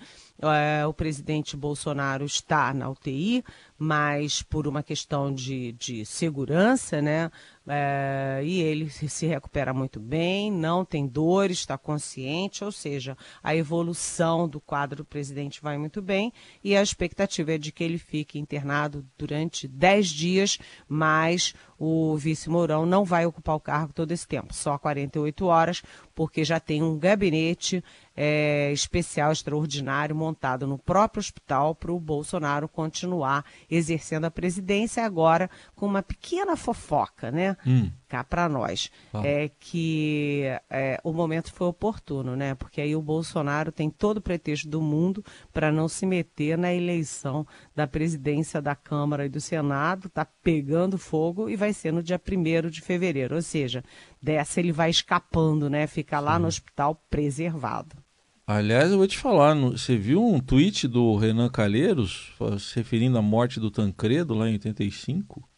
o 0.89 0.93
presidente 0.93 1.57
Bolsonaro 1.57 2.25
está 2.25 2.75
na 2.75 2.89
UTI, 2.89 3.45
mas 3.85 4.43
por 4.43 4.69
uma 4.69 4.81
questão 4.81 5.35
de, 5.35 5.73
de 5.73 6.07
segurança, 6.07 7.03
né? 7.03 7.33
É, 7.67 8.41
e 8.45 8.61
ele 8.61 8.89
se 8.91 9.27
recupera 9.27 9.73
muito 9.73 9.99
bem, 10.01 10.51
não 10.51 10.85
tem 10.85 11.07
dores, 11.07 11.59
está 11.59 11.77
consciente, 11.79 12.65
ou 12.65 12.73
seja, 12.73 13.17
a 13.43 13.55
evolução 13.55 14.49
do 14.49 14.61
quadro 14.61 14.99
do 14.99 15.05
presidente 15.05 15.63
vai 15.63 15.79
muito 15.79 16.03
bem 16.03 16.33
e 16.63 16.77
a 16.77 16.83
expectativa 16.83 17.53
é 17.53 17.59
de 17.59 17.71
que 17.71 17.85
ele 17.85 17.99
fique 17.99 18.39
internado 18.39 19.05
durante 19.17 19.69
10 19.69 20.09
dias, 20.09 20.59
mas 20.89 21.55
o 21.79 22.17
vice 22.17 22.49
Mourão 22.49 22.87
não 22.87 23.05
vai 23.05 23.27
ocupar 23.27 23.57
o 23.57 23.61
cargo 23.61 23.93
todo 23.93 24.13
esse 24.13 24.27
tempo, 24.27 24.55
só 24.55 24.79
48 24.79 25.47
horas, 25.47 25.83
porque 26.15 26.45
já 26.45 26.59
tem 26.61 26.83
um 26.83 26.99
gabinete 26.99 27.83
é, 28.17 28.71
especial, 28.73 29.33
extraordinário, 29.33 30.15
montado 30.15 30.67
no 30.67 30.79
próprio 30.79 31.21
hospital 31.21 31.75
para 31.75 31.93
o 31.93 31.99
Bolsonaro 31.99 32.69
continuar 32.69 33.45
exercendo 33.75 34.27
a 34.27 34.31
presidência, 34.31 35.05
agora 35.05 35.49
com 35.75 35.87
uma 35.87 36.03
pequena 36.03 36.57
fofoca, 36.57 37.31
né? 37.31 37.57
Hum. 37.67 37.91
Cá 38.07 38.23
para 38.23 38.49
nós. 38.49 38.91
Ah. 39.13 39.27
É 39.27 39.51
que 39.59 40.43
é, 40.69 41.01
o 41.03 41.13
momento 41.13 41.53
foi 41.53 41.67
oportuno, 41.67 42.37
né? 42.37 42.55
Porque 42.55 42.81
aí 42.81 42.95
o 42.95 43.01
Bolsonaro 43.01 43.73
tem 43.73 43.89
todo 43.89 44.19
o 44.19 44.23
pretexto 44.23 44.69
do 44.69 44.83
mundo 44.83 45.25
para 45.53 45.73
não 45.73 45.89
se 45.89 46.05
meter 46.05 46.59
na 46.59 46.73
eleição 46.73 47.47
da 47.75 47.87
presidência 47.87 48.61
da 48.61 48.75
Câmara 48.75 49.25
e 49.25 49.31
do 49.31 49.41
Senado, 49.41 50.11
tá 50.11 50.27
pegando 50.43 50.99
fogo 50.99 51.49
e 51.49 51.57
vai 51.57 51.73
ser 51.73 51.93
no 51.93 52.03
dia 52.03 52.21
1 52.21 52.69
de 52.69 52.83
fevereiro. 52.83 53.35
Ou 53.35 53.43
seja, 53.43 53.83
dessa 54.21 54.61
ele 54.61 54.73
vai 54.73 54.91
escapando, 54.91 55.71
né? 55.71 55.87
Fica 55.87 56.21
lá 56.21 56.37
Sim. 56.37 56.43
no 56.43 56.49
hospital 56.49 57.03
preservado. 57.09 58.02
Aliás, 58.47 58.91
eu 58.91 58.99
vou 58.99 59.07
te 59.07 59.17
falar, 59.19 59.55
você 59.55 59.97
viu 59.97 60.25
um 60.25 60.41
tweet 60.41 60.89
do 60.89 61.17
Renan 61.17 61.49
Calheiros 61.49 62.33
se 62.59 62.75
referindo 62.75 63.17
à 63.17 63.23
morte 63.23 63.61
do 63.61 63.71
Tancredo 63.71 64.35
lá 64.35 64.49
em 64.49 64.53
85? 64.53 65.49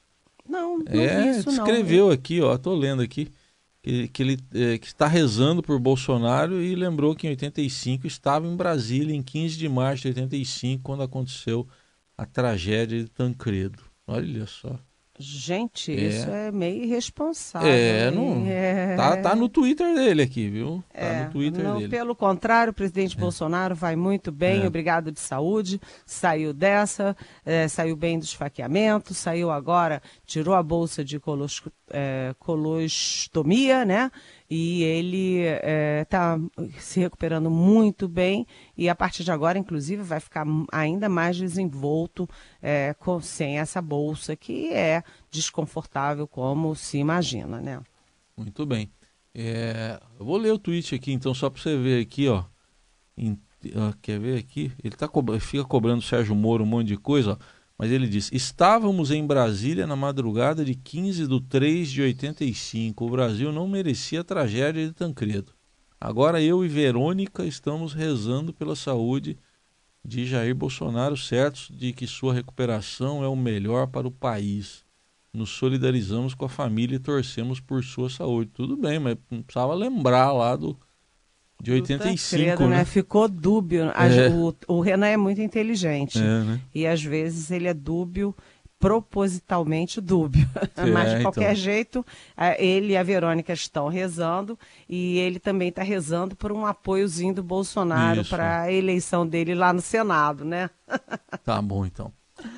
Não, 0.46 0.78
não 0.78 0.84
é, 1.00 1.32
vi 1.32 1.38
isso 1.38 1.50
escreveu 1.50 2.06
não. 2.06 2.12
aqui, 2.12 2.40
ó, 2.42 2.56
tô 2.58 2.74
lendo 2.74 3.00
aqui, 3.00 3.30
que, 3.82 4.08
que 4.08 4.22
ele 4.22 4.38
é, 4.54 4.78
que 4.78 4.86
está 4.86 5.06
rezando 5.06 5.62
por 5.62 5.78
Bolsonaro 5.78 6.62
e 6.62 6.74
lembrou 6.74 7.14
que 7.14 7.26
em 7.26 7.30
85 7.30 8.06
estava 8.06 8.46
em 8.46 8.56
Brasília 8.56 9.14
em 9.14 9.22
15 9.22 9.56
de 9.56 9.68
março 9.68 10.02
de 10.02 10.08
85 10.08 10.82
quando 10.82 11.02
aconteceu 11.02 11.66
a 12.16 12.26
tragédia 12.26 13.02
de 13.02 13.08
Tancredo. 13.08 13.82
Olha 14.06 14.46
só. 14.46 14.78
Gente, 15.16 15.92
é. 15.92 15.94
isso 15.94 16.28
é 16.28 16.50
meio 16.50 16.82
irresponsável. 16.82 17.68
É, 17.68 18.10
não, 18.10 18.44
é... 18.48 18.96
Tá, 18.96 19.16
tá 19.18 19.36
no 19.36 19.48
Twitter 19.48 19.94
dele 19.94 20.22
aqui, 20.22 20.48
viu? 20.48 20.82
Tá 20.92 21.00
é, 21.00 21.24
no 21.24 21.30
Twitter 21.30 21.62
não, 21.62 21.78
dele. 21.78 21.88
Pelo 21.88 22.16
contrário, 22.16 22.72
o 22.72 22.74
presidente 22.74 23.16
é. 23.16 23.20
Bolsonaro 23.20 23.76
vai 23.76 23.94
muito 23.94 24.32
bem, 24.32 24.62
é. 24.62 24.66
obrigado 24.66 25.12
de 25.12 25.20
saúde, 25.20 25.80
saiu 26.04 26.52
dessa, 26.52 27.16
é, 27.46 27.68
saiu 27.68 27.94
bem 27.94 28.18
do 28.18 28.24
esfaqueamento, 28.24 29.14
saiu 29.14 29.52
agora, 29.52 30.02
tirou 30.26 30.54
a 30.54 30.62
bolsa 30.62 31.04
de 31.04 31.20
colos, 31.20 31.62
é, 31.90 32.34
colostomia, 32.38 33.84
né? 33.84 34.10
e 34.56 34.82
ele 34.82 35.38
está 36.00 36.38
é, 36.58 36.68
se 36.78 37.00
recuperando 37.00 37.50
muito 37.50 38.06
bem 38.06 38.46
e 38.76 38.88
a 38.88 38.94
partir 38.94 39.24
de 39.24 39.32
agora, 39.32 39.58
inclusive, 39.58 40.02
vai 40.02 40.20
ficar 40.20 40.46
ainda 40.70 41.08
mais 41.08 41.36
desenvolto 41.36 42.28
é, 42.62 42.94
com, 42.94 43.20
sem 43.20 43.58
essa 43.58 43.82
bolsa 43.82 44.36
que 44.36 44.72
é 44.72 45.02
desconfortável 45.30 46.28
como 46.28 46.74
se 46.76 46.98
imagina, 46.98 47.60
né? 47.60 47.80
Muito 48.36 48.64
bem. 48.64 48.90
É, 49.34 50.00
eu 50.18 50.24
vou 50.24 50.36
ler 50.36 50.52
o 50.52 50.58
tweet 50.58 50.94
aqui, 50.94 51.12
então, 51.12 51.34
só 51.34 51.50
para 51.50 51.60
você 51.60 51.76
ver 51.76 52.02
aqui, 52.02 52.28
ó. 52.28 52.44
Em, 53.16 53.36
ó 53.74 53.92
quer 54.00 54.20
ver 54.20 54.38
aqui? 54.38 54.72
Ele 54.82 54.94
tá, 54.94 55.08
fica 55.40 55.64
cobrando 55.64 55.98
o 55.98 56.02
Sérgio 56.02 56.34
Moro 56.34 56.62
um 56.62 56.66
monte 56.66 56.88
de 56.88 56.96
coisa, 56.96 57.32
ó. 57.32 57.36
Mas 57.78 57.90
ele 57.90 58.06
diz: 58.06 58.30
Estávamos 58.32 59.10
em 59.10 59.26
Brasília 59.26 59.86
na 59.86 59.96
madrugada 59.96 60.64
de 60.64 60.74
15 60.74 61.26
de 61.26 61.40
3 61.40 61.90
de 61.90 62.02
85. 62.02 63.04
O 63.04 63.10
Brasil 63.10 63.52
não 63.52 63.66
merecia 63.66 64.20
a 64.20 64.24
tragédia 64.24 64.86
de 64.86 64.92
Tancredo. 64.92 65.52
Agora 66.00 66.42
eu 66.42 66.64
e 66.64 66.68
Verônica 66.68 67.44
estamos 67.44 67.92
rezando 67.92 68.52
pela 68.52 68.76
saúde 68.76 69.38
de 70.04 70.26
Jair 70.26 70.54
Bolsonaro, 70.54 71.16
certos 71.16 71.70
de 71.74 71.92
que 71.92 72.06
sua 72.06 72.34
recuperação 72.34 73.24
é 73.24 73.28
o 73.28 73.34
melhor 73.34 73.86
para 73.86 74.06
o 74.06 74.10
país. 74.10 74.84
Nos 75.32 75.50
solidarizamos 75.50 76.34
com 76.34 76.44
a 76.44 76.48
família 76.48 76.96
e 76.96 77.00
torcemos 77.00 77.58
por 77.58 77.82
sua 77.82 78.10
saúde. 78.10 78.50
Tudo 78.52 78.76
bem, 78.76 78.98
mas 78.98 79.16
precisava 79.28 79.74
lembrar 79.74 80.30
lá 80.30 80.54
do, 80.54 80.78
de 81.60 81.72
85, 81.72 82.30
Tancredo, 82.30 82.68
né? 82.68 82.78
né? 82.78 82.84
Ficou 82.84 83.28
dúbio. 83.28 83.84
É. 83.84 84.28
O, 84.28 84.54
o, 84.68 84.80
Renan 84.80 85.06
é 85.06 85.16
muito 85.16 85.40
inteligente. 85.40 86.18
É, 86.18 86.22
né? 86.22 86.60
E 86.74 86.86
às 86.86 87.02
vezes 87.02 87.50
ele 87.50 87.68
é 87.68 87.74
dúbio 87.74 88.34
propositalmente 88.78 89.98
dúbio. 89.98 90.46
É, 90.76 90.84
Mas, 90.92 91.16
de 91.16 91.22
qualquer 91.22 91.52
então. 91.52 91.54
jeito, 91.54 92.06
ele 92.58 92.92
e 92.92 92.96
a 92.98 93.02
Verônica 93.02 93.52
estão 93.52 93.88
rezando 93.88 94.58
e 94.86 95.16
ele 95.18 95.38
também 95.38 95.70
está 95.70 95.82
rezando 95.82 96.36
por 96.36 96.52
um 96.52 96.66
apoiozinho 96.66 97.32
do 97.32 97.42
Bolsonaro 97.42 98.24
para 98.26 98.62
a 98.62 98.72
eleição 98.72 99.26
dele 99.26 99.54
lá 99.54 99.72
no 99.72 99.80
Senado, 99.80 100.44
né? 100.44 100.68
Tá 101.44 101.60
bom, 101.60 101.84
então. 101.84 102.12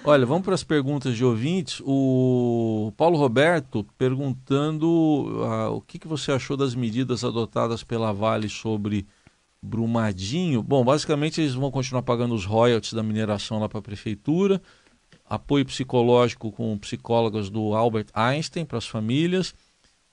Olha, 0.05 0.25
vamos 0.25 0.45
para 0.45 0.55
as 0.55 0.65
perguntas 0.65 1.17
de 1.17 1.25
ouvintes. 1.25 1.83
O 1.85 2.93
Paulo 2.97 3.19
Roberto 3.19 3.87
perguntando 3.99 4.87
uh, 4.87 5.75
o 5.75 5.81
que, 5.81 5.99
que 5.99 6.09
você 6.09 6.33
achou 6.33 6.57
das 6.57 6.75
medidas 6.75 7.25
adotadas 7.25 7.83
pela 7.83 8.13
Vale 8.13 8.49
sobre 8.49 9.07
Brumadinho. 9.61 10.63
Bom, 10.63 10.85
basicamente 10.85 11.41
eles 11.41 11.55
vão 11.55 11.71
continuar 11.71 12.03
pagando 12.03 12.35
os 12.35 12.45
royalties 12.45 12.93
da 12.93 13.03
mineração 13.03 13.59
lá 13.59 13.69
para 13.69 13.81
a 13.81 13.83
prefeitura 13.83 14.61
apoio 15.29 15.65
psicológico 15.65 16.53
com 16.53 16.79
psicólogas 16.79 17.51
do 17.51 17.75
Albert 17.75 18.07
Einstein 18.15 18.65
para 18.65 18.79
as 18.79 18.87
famílias. 18.87 19.55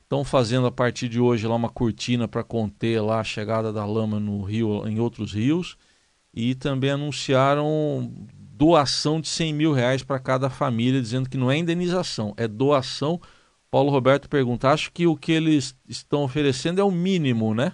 Estão 0.01 0.23
fazendo 0.23 0.67
a 0.67 0.71
partir 0.71 1.07
de 1.07 1.19
hoje 1.19 1.47
lá 1.47 1.55
uma 1.55 1.69
cortina 1.69 2.27
para 2.27 2.43
conter 2.43 3.01
lá 3.01 3.19
a 3.19 3.23
chegada 3.23 3.71
da 3.71 3.85
lama 3.85 4.19
no 4.19 4.41
rio, 4.41 4.87
em 4.87 4.99
outros 4.99 5.33
rios. 5.33 5.77
E 6.33 6.55
também 6.55 6.89
anunciaram 6.89 8.11
doação 8.55 9.19
de 9.19 9.27
100 9.27 9.53
mil 9.53 9.73
reais 9.73 10.03
para 10.03 10.19
cada 10.19 10.49
família, 10.49 11.01
dizendo 11.01 11.29
que 11.29 11.37
não 11.37 11.51
é 11.51 11.57
indenização, 11.57 12.33
é 12.37 12.47
doação. 12.47 13.19
Paulo 13.71 13.89
Roberto 13.89 14.29
pergunta: 14.29 14.69
acho 14.69 14.91
que 14.91 15.07
o 15.07 15.17
que 15.17 15.31
eles 15.31 15.75
estão 15.87 16.23
oferecendo 16.23 16.79
é 16.79 16.83
o 16.83 16.91
mínimo, 16.91 17.53
né? 17.55 17.73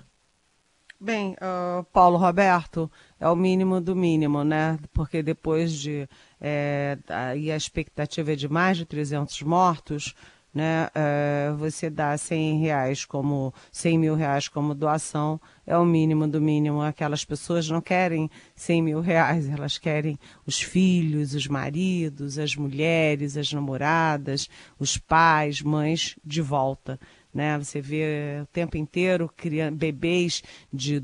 Bem, 1.02 1.34
uh, 1.36 1.84
Paulo 1.94 2.18
Roberto, 2.18 2.92
é 3.20 3.30
o 3.30 3.36
mínimo 3.36 3.80
do 3.80 3.96
mínimo, 3.96 4.44
né? 4.44 4.78
Porque 4.94 5.22
depois 5.22 5.74
de. 5.74 6.08
É, 6.42 6.98
aí 7.08 7.52
a 7.52 7.58
expectativa 7.58 8.34
é 8.34 8.36
de 8.36 8.50
mais 8.50 8.78
de 8.78 8.86
300 8.86 9.42
mortos, 9.44 10.14
né? 10.54 10.90
É, 10.96 11.52
você 11.58 11.90
dá 11.90 12.18
100 12.18 12.60
reais 12.60 13.06
como 13.06 13.54
100 13.72 13.98
mil 13.98 14.16
reais 14.16 14.48
como 14.48 14.74
doação 14.74 15.40
é 15.70 15.78
o 15.78 15.86
mínimo 15.86 16.28
do 16.28 16.42
mínimo. 16.42 16.82
Aquelas 16.82 17.24
pessoas 17.24 17.70
não 17.70 17.80
querem 17.80 18.30
100 18.56 18.82
mil 18.82 19.02
reais, 19.02 19.48
elas 19.48 19.78
querem 19.78 20.18
os 20.46 20.60
filhos, 20.60 21.36
os 21.36 21.48
maridos, 21.48 22.40
as 22.40 22.56
mulheres, 22.56 23.38
as 23.38 23.54
namoradas, 23.54 24.50
os 24.80 24.98
pais, 24.98 25.62
mães 25.62 26.18
de 26.26 26.42
volta. 26.42 27.00
Né? 27.32 27.56
Você 27.60 27.80
vê 27.80 28.40
o 28.42 28.48
tempo 28.48 28.76
inteiro 28.76 29.32
criança, 29.38 29.76
bebês 29.76 30.42
de, 30.74 31.04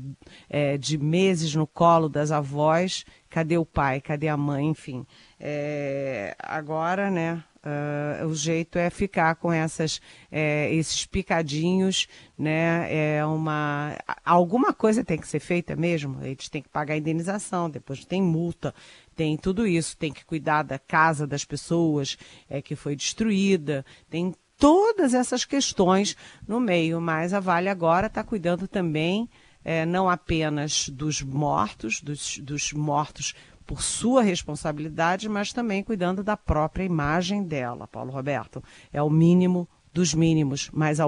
é, 0.50 0.76
de 0.76 0.98
meses 0.98 1.54
no 1.54 1.66
colo 1.66 2.08
das 2.08 2.32
avós. 2.32 3.04
Cadê 3.36 3.58
o 3.58 3.66
pai? 3.66 4.00
Cadê 4.00 4.28
a 4.28 4.36
mãe? 4.36 4.66
Enfim. 4.66 5.06
É, 5.38 6.34
agora, 6.38 7.10
né? 7.10 7.44
Uh, 7.62 8.26
o 8.28 8.34
jeito 8.34 8.78
é 8.78 8.88
ficar 8.88 9.34
com 9.34 9.52
essas, 9.52 10.00
é, 10.32 10.72
esses 10.72 11.04
picadinhos, 11.04 12.08
né? 12.38 12.86
É 13.18 13.26
uma 13.26 13.94
alguma 14.24 14.72
coisa 14.72 15.04
tem 15.04 15.18
que 15.18 15.28
ser 15.28 15.40
feita 15.40 15.76
mesmo. 15.76 16.24
Eles 16.24 16.48
têm 16.48 16.62
que 16.62 16.70
pagar 16.70 16.94
a 16.94 16.96
indenização, 16.96 17.68
depois 17.68 18.06
tem 18.06 18.22
multa, 18.22 18.74
tem 19.14 19.36
tudo 19.36 19.66
isso, 19.66 19.98
tem 19.98 20.14
que 20.14 20.24
cuidar 20.24 20.62
da 20.62 20.78
casa 20.78 21.26
das 21.26 21.44
pessoas 21.44 22.16
é, 22.48 22.62
que 22.62 22.74
foi 22.74 22.96
destruída, 22.96 23.84
tem 24.08 24.34
todas 24.56 25.12
essas 25.12 25.44
questões 25.44 26.16
no 26.48 26.58
meio, 26.58 27.02
mas 27.02 27.34
a 27.34 27.40
Vale 27.40 27.68
agora 27.68 28.06
está 28.06 28.24
cuidando 28.24 28.66
também 28.66 29.28
é, 29.68 29.84
não 29.84 30.08
apenas 30.08 30.88
dos 30.88 31.20
mortos, 31.20 32.00
dos, 32.00 32.38
dos 32.38 32.72
mortos 32.72 33.34
por 33.66 33.82
sua 33.82 34.22
responsabilidade, 34.22 35.28
mas 35.28 35.52
também 35.52 35.82
cuidando 35.82 36.22
da 36.22 36.36
própria 36.36 36.84
imagem 36.84 37.42
dela, 37.42 37.88
Paulo 37.88 38.12
Roberto. 38.12 38.62
É 38.92 39.02
o 39.02 39.10
mínimo 39.10 39.68
dos 39.92 40.14
mínimos, 40.14 40.70
mas 40.72 41.00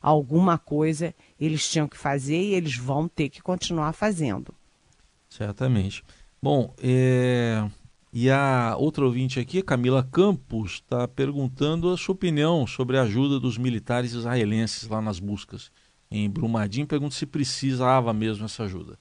alguma 0.00 0.56
coisa 0.56 1.14
eles 1.38 1.68
tinham 1.68 1.86
que 1.86 1.98
fazer 1.98 2.40
e 2.40 2.54
eles 2.54 2.78
vão 2.78 3.06
ter 3.06 3.28
que 3.28 3.42
continuar 3.42 3.92
fazendo. 3.92 4.54
Certamente. 5.28 6.02
Bom, 6.42 6.74
é, 6.82 7.68
e 8.10 8.30
a 8.30 8.76
outra 8.78 9.04
ouvinte 9.04 9.38
aqui, 9.38 9.60
Camila 9.60 10.02
Campos, 10.10 10.76
está 10.76 11.06
perguntando 11.06 11.90
a 11.90 11.98
sua 11.98 12.14
opinião 12.14 12.66
sobre 12.66 12.96
a 12.96 13.02
ajuda 13.02 13.38
dos 13.38 13.58
militares 13.58 14.14
israelenses 14.14 14.88
lá 14.88 15.02
nas 15.02 15.20
buscas 15.20 15.70
em 16.10 16.28
Brumadinho. 16.28 16.86
Pergunta 16.86 17.14
se 17.14 17.26
precisava 17.26 18.12
mesmo 18.12 18.44
essa 18.44 18.64
ajuda. 18.64 18.98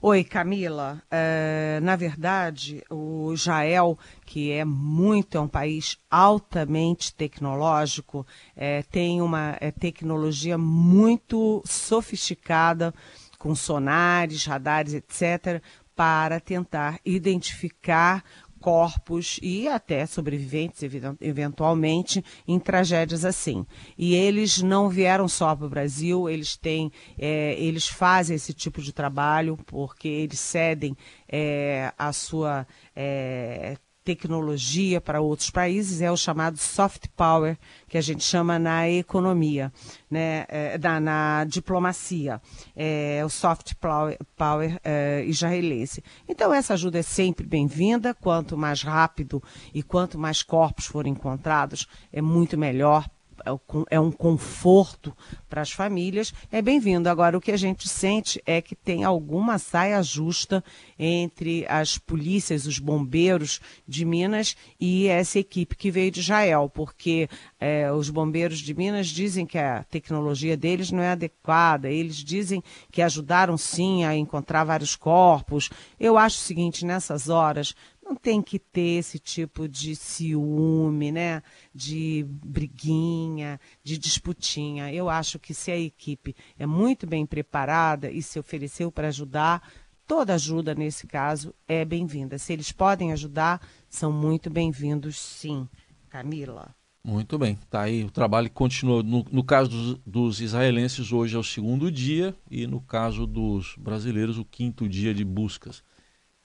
Oi, 0.00 0.22
Camila. 0.22 1.02
É, 1.10 1.80
na 1.82 1.96
verdade, 1.96 2.84
o 2.88 3.32
Israel, 3.32 3.98
que 4.24 4.52
é 4.52 4.64
muito, 4.64 5.36
é 5.36 5.40
um 5.40 5.48
país 5.48 5.98
altamente 6.08 7.12
tecnológico, 7.12 8.24
é, 8.54 8.84
tem 8.84 9.20
uma 9.20 9.56
é, 9.60 9.72
tecnologia 9.72 10.56
muito 10.56 11.60
sofisticada, 11.66 12.94
com 13.40 13.56
sonares, 13.56 14.44
radares, 14.44 14.94
etc., 14.94 15.60
para 15.96 16.38
tentar 16.38 17.00
identificar 17.04 18.22
corpos 18.60 19.38
e 19.42 19.68
até 19.68 20.04
sobreviventes, 20.06 20.82
eventualmente, 21.20 22.24
em 22.46 22.58
tragédias 22.58 23.24
assim. 23.24 23.64
E 23.96 24.14
eles 24.14 24.60
não 24.60 24.88
vieram 24.88 25.28
só 25.28 25.54
para 25.54 25.66
o 25.66 25.70
Brasil, 25.70 26.28
eles 26.28 26.56
têm, 26.56 26.90
é, 27.18 27.54
eles 27.54 27.88
fazem 27.88 28.36
esse 28.36 28.52
tipo 28.52 28.82
de 28.82 28.92
trabalho 28.92 29.56
porque 29.66 30.08
eles 30.08 30.40
cedem 30.40 30.96
é, 31.28 31.92
a 31.96 32.12
sua 32.12 32.66
é, 32.94 33.76
tecnologia 34.08 35.02
para 35.02 35.20
outros 35.20 35.50
países, 35.50 36.00
é 36.00 36.10
o 36.10 36.16
chamado 36.16 36.56
soft 36.56 37.08
power, 37.14 37.58
que 37.86 37.98
a 37.98 38.00
gente 38.00 38.24
chama 38.24 38.58
na 38.58 38.88
economia, 38.88 39.70
né, 40.10 40.46
é, 40.48 40.78
na, 40.78 40.98
na 40.98 41.44
diplomacia, 41.44 42.40
é, 42.74 43.22
o 43.22 43.28
soft 43.28 43.74
power, 43.74 44.16
power 44.34 44.80
é, 44.82 45.22
israelense. 45.26 46.02
Então, 46.26 46.54
essa 46.54 46.72
ajuda 46.72 46.98
é 46.98 47.02
sempre 47.02 47.46
bem-vinda, 47.46 48.14
quanto 48.14 48.56
mais 48.56 48.80
rápido 48.80 49.42
e 49.74 49.82
quanto 49.82 50.18
mais 50.18 50.42
corpos 50.42 50.86
forem 50.86 51.12
encontrados, 51.12 51.86
é 52.10 52.22
muito 52.22 52.56
melhor 52.56 53.04
é, 53.44 53.96
é 53.96 54.00
um 54.00 54.10
conforto 54.10 55.16
para 55.48 55.62
as 55.62 55.70
famílias, 55.70 56.32
é 56.50 56.60
bem-vindo. 56.60 57.08
Agora, 57.08 57.36
o 57.36 57.40
que 57.40 57.52
a 57.52 57.56
gente 57.56 57.88
sente 57.88 58.42
é 58.44 58.60
que 58.60 58.74
tem 58.74 59.04
alguma 59.04 59.58
saia 59.58 60.02
justa 60.02 60.62
entre 60.98 61.66
as 61.68 61.98
polícias, 61.98 62.66
os 62.66 62.78
bombeiros 62.78 63.60
de 63.86 64.04
Minas 64.04 64.56
e 64.80 65.06
essa 65.06 65.38
equipe 65.38 65.76
que 65.76 65.90
veio 65.90 66.10
de 66.10 66.20
Israel, 66.20 66.70
porque 66.72 67.28
é, 67.58 67.90
os 67.92 68.10
bombeiros 68.10 68.58
de 68.58 68.74
Minas 68.74 69.08
dizem 69.08 69.46
que 69.46 69.58
a 69.58 69.84
tecnologia 69.84 70.56
deles 70.56 70.90
não 70.90 71.02
é 71.02 71.10
adequada, 71.10 71.90
eles 71.90 72.16
dizem 72.16 72.62
que 72.90 73.02
ajudaram 73.02 73.56
sim 73.56 74.04
a 74.04 74.14
encontrar 74.14 74.64
vários 74.64 74.96
corpos. 74.96 75.70
Eu 75.98 76.18
acho 76.18 76.38
o 76.38 76.42
seguinte, 76.42 76.84
nessas 76.84 77.28
horas, 77.28 77.74
não 78.08 78.16
tem 78.16 78.40
que 78.40 78.58
ter 78.58 78.98
esse 78.98 79.18
tipo 79.18 79.68
de 79.68 79.94
ciúme, 79.94 81.12
né? 81.12 81.42
De 81.74 82.24
briguinha, 82.26 83.60
de 83.84 83.98
disputinha. 83.98 84.90
Eu 84.92 85.10
acho 85.10 85.38
que 85.38 85.52
se 85.52 85.70
a 85.70 85.78
equipe 85.78 86.34
é 86.58 86.64
muito 86.64 87.06
bem 87.06 87.26
preparada 87.26 88.10
e 88.10 88.22
se 88.22 88.38
ofereceu 88.38 88.90
para 88.90 89.08
ajudar, 89.08 89.62
toda 90.06 90.34
ajuda 90.34 90.74
nesse 90.74 91.06
caso 91.06 91.54
é 91.66 91.84
bem-vinda. 91.84 92.38
Se 92.38 92.54
eles 92.54 92.72
podem 92.72 93.12
ajudar, 93.12 93.60
são 93.90 94.10
muito 94.10 94.48
bem-vindos, 94.48 95.18
sim. 95.18 95.68
Camila. 96.08 96.74
Muito 97.04 97.38
bem, 97.38 97.58
tá 97.70 97.82
aí 97.82 98.04
o 98.04 98.10
trabalho 98.10 98.50
continua. 98.50 99.02
No, 99.02 99.24
no 99.30 99.44
caso 99.44 99.70
dos, 99.70 100.00
dos, 100.06 100.40
israelenses, 100.40 101.12
hoje 101.12 101.36
é 101.36 101.38
o 101.38 101.44
segundo 101.44 101.92
dia, 101.92 102.34
e 102.50 102.66
no 102.66 102.80
caso 102.80 103.26
dos 103.26 103.74
brasileiros, 103.78 104.38
o 104.38 104.44
quinto 104.44 104.88
dia 104.88 105.14
de 105.14 105.24
buscas. 105.24 105.82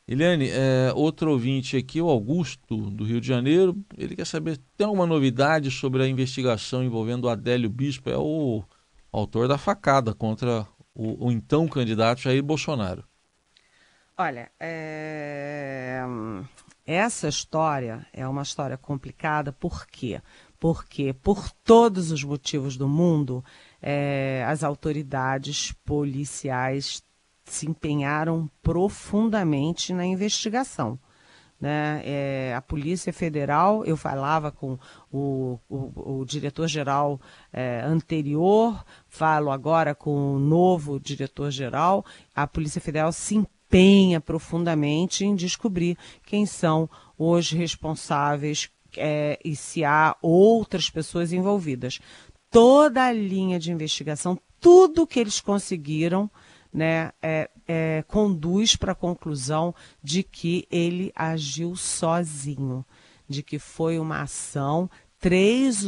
Eliane, 0.05 0.49
é, 0.49 0.91
outro 0.93 1.31
ouvinte 1.31 1.77
aqui, 1.77 2.01
o 2.01 2.09
Augusto, 2.09 2.89
do 2.91 3.05
Rio 3.05 3.21
de 3.21 3.27
Janeiro, 3.27 3.77
ele 3.97 4.15
quer 4.15 4.25
saber, 4.25 4.59
tem 4.75 4.85
alguma 4.85 5.07
novidade 5.07 5.71
sobre 5.71 6.03
a 6.03 6.07
investigação 6.07 6.83
envolvendo 6.83 7.25
o 7.25 7.29
Adélio 7.29 7.69
Bispo, 7.69 8.09
é 8.09 8.17
o 8.17 8.63
autor 9.11 9.47
da 9.47 9.57
facada 9.57 10.13
contra 10.13 10.67
o, 10.93 11.27
o 11.27 11.31
então 11.31 11.69
candidato 11.69 12.21
Jair 12.21 12.43
Bolsonaro. 12.43 13.05
Olha, 14.17 14.51
é... 14.59 16.01
essa 16.85 17.29
história 17.29 18.05
é 18.11 18.27
uma 18.27 18.43
história 18.43 18.77
complicada, 18.77 19.53
por 19.53 19.87
quê? 19.87 20.21
Porque, 20.59 21.13
por 21.13 21.49
todos 21.63 22.11
os 22.11 22.23
motivos 22.23 22.75
do 22.75 22.87
mundo, 22.87 23.43
é, 23.81 24.45
as 24.47 24.63
autoridades 24.63 25.71
policiais 25.85 27.01
se 27.45 27.69
empenharam 27.69 28.49
profundamente 28.62 29.93
na 29.93 30.06
investigação. 30.06 30.99
Né? 31.63 32.01
É, 32.03 32.53
a 32.53 32.62
Polícia 32.62 33.13
Federal, 33.13 33.86
eu 33.86 33.95
falava 33.95 34.51
com 34.51 34.77
o, 35.10 35.58
o, 35.69 36.19
o 36.19 36.25
diretor-geral 36.25 37.21
é, 37.53 37.82
anterior, 37.86 38.84
falo 39.08 39.49
agora 39.49 39.95
com 39.95 40.36
o 40.36 40.39
novo 40.39 40.99
diretor-geral, 40.99 42.06
a 42.36 42.45
Polícia 42.45 42.82
Federal 42.82 43.13
se 43.13 43.36
empenha 43.36 44.19
profundamente 44.19 45.23
em 45.23 45.36
descobrir 45.36 45.97
quem 46.25 46.45
são 46.45 46.89
os 47.17 47.49
responsáveis 47.51 48.69
é, 48.97 49.39
e 49.43 49.56
se 49.56 49.86
há 49.86 50.17
outras 50.21 50.89
pessoas 50.89 51.32
envolvidas. 51.32 51.99
Toda 52.51 53.06
a 53.06 53.12
linha 53.13 53.58
de 53.58 53.71
investigação, 53.71 54.38
tudo 54.60 55.08
que 55.08 55.19
eles 55.19 55.39
conseguiram, 55.39 56.29
né, 56.73 57.12
é, 57.21 57.49
é, 57.67 58.03
conduz 58.07 58.75
para 58.75 58.93
a 58.93 58.95
conclusão 58.95 59.73
de 60.01 60.23
que 60.23 60.67
ele 60.71 61.12
agiu 61.15 61.75
sozinho, 61.75 62.86
de 63.27 63.43
que 63.43 63.59
foi 63.59 63.99
uma 63.99 64.21
ação 64.21 64.89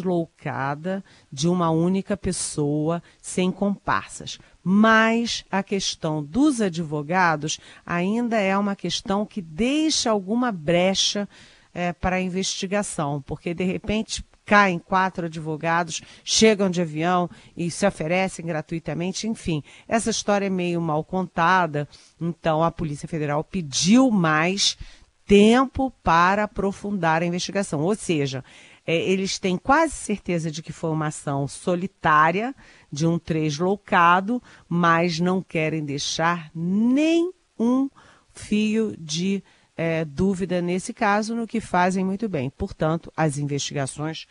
loucada 0.01 1.03
de 1.29 1.49
uma 1.49 1.69
única 1.69 2.15
pessoa, 2.15 3.03
sem 3.21 3.51
comparsas. 3.51 4.39
Mas 4.63 5.43
a 5.51 5.61
questão 5.61 6.23
dos 6.23 6.61
advogados 6.61 7.59
ainda 7.85 8.39
é 8.39 8.57
uma 8.57 8.77
questão 8.77 9.25
que 9.25 9.41
deixa 9.41 10.09
alguma 10.09 10.53
brecha 10.53 11.27
é, 11.73 11.91
para 11.91 12.15
a 12.15 12.21
investigação, 12.21 13.21
porque 13.21 13.53
de 13.53 13.65
repente 13.65 14.23
caem 14.45 14.77
quatro 14.77 15.25
advogados, 15.25 16.01
chegam 16.23 16.69
de 16.69 16.81
avião 16.81 17.29
e 17.57 17.71
se 17.71 17.85
oferecem 17.85 18.45
gratuitamente, 18.45 19.27
enfim. 19.27 19.63
Essa 19.87 20.11
história 20.11 20.45
é 20.45 20.49
meio 20.49 20.79
mal 20.79 21.03
contada, 21.03 21.87
então 22.21 22.63
a 22.63 22.71
Polícia 22.71 23.07
Federal 23.07 23.43
pediu 23.43 24.11
mais 24.11 24.77
tempo 25.25 25.91
para 26.03 26.43
aprofundar 26.43 27.21
a 27.21 27.25
investigação. 27.25 27.81
Ou 27.81 27.95
seja, 27.95 28.43
é, 28.85 28.95
eles 28.95 29.39
têm 29.39 29.57
quase 29.57 29.93
certeza 29.93 30.51
de 30.51 30.61
que 30.61 30.71
foi 30.71 30.91
uma 30.91 31.07
ação 31.07 31.47
solitária 31.47 32.53
de 32.91 33.07
um 33.07 33.19
loucado, 33.59 34.41
mas 34.69 35.19
não 35.19 35.41
querem 35.41 35.83
deixar 35.83 36.51
nem 36.53 37.31
um 37.59 37.89
fio 38.31 38.95
de 38.99 39.43
é, 39.75 40.05
dúvida 40.05 40.61
nesse 40.61 40.93
caso, 40.93 41.35
no 41.35 41.47
que 41.47 41.59
fazem 41.59 42.05
muito 42.05 42.29
bem. 42.29 42.49
Portanto, 42.49 43.11
as 43.15 43.37
investigações 43.37 44.25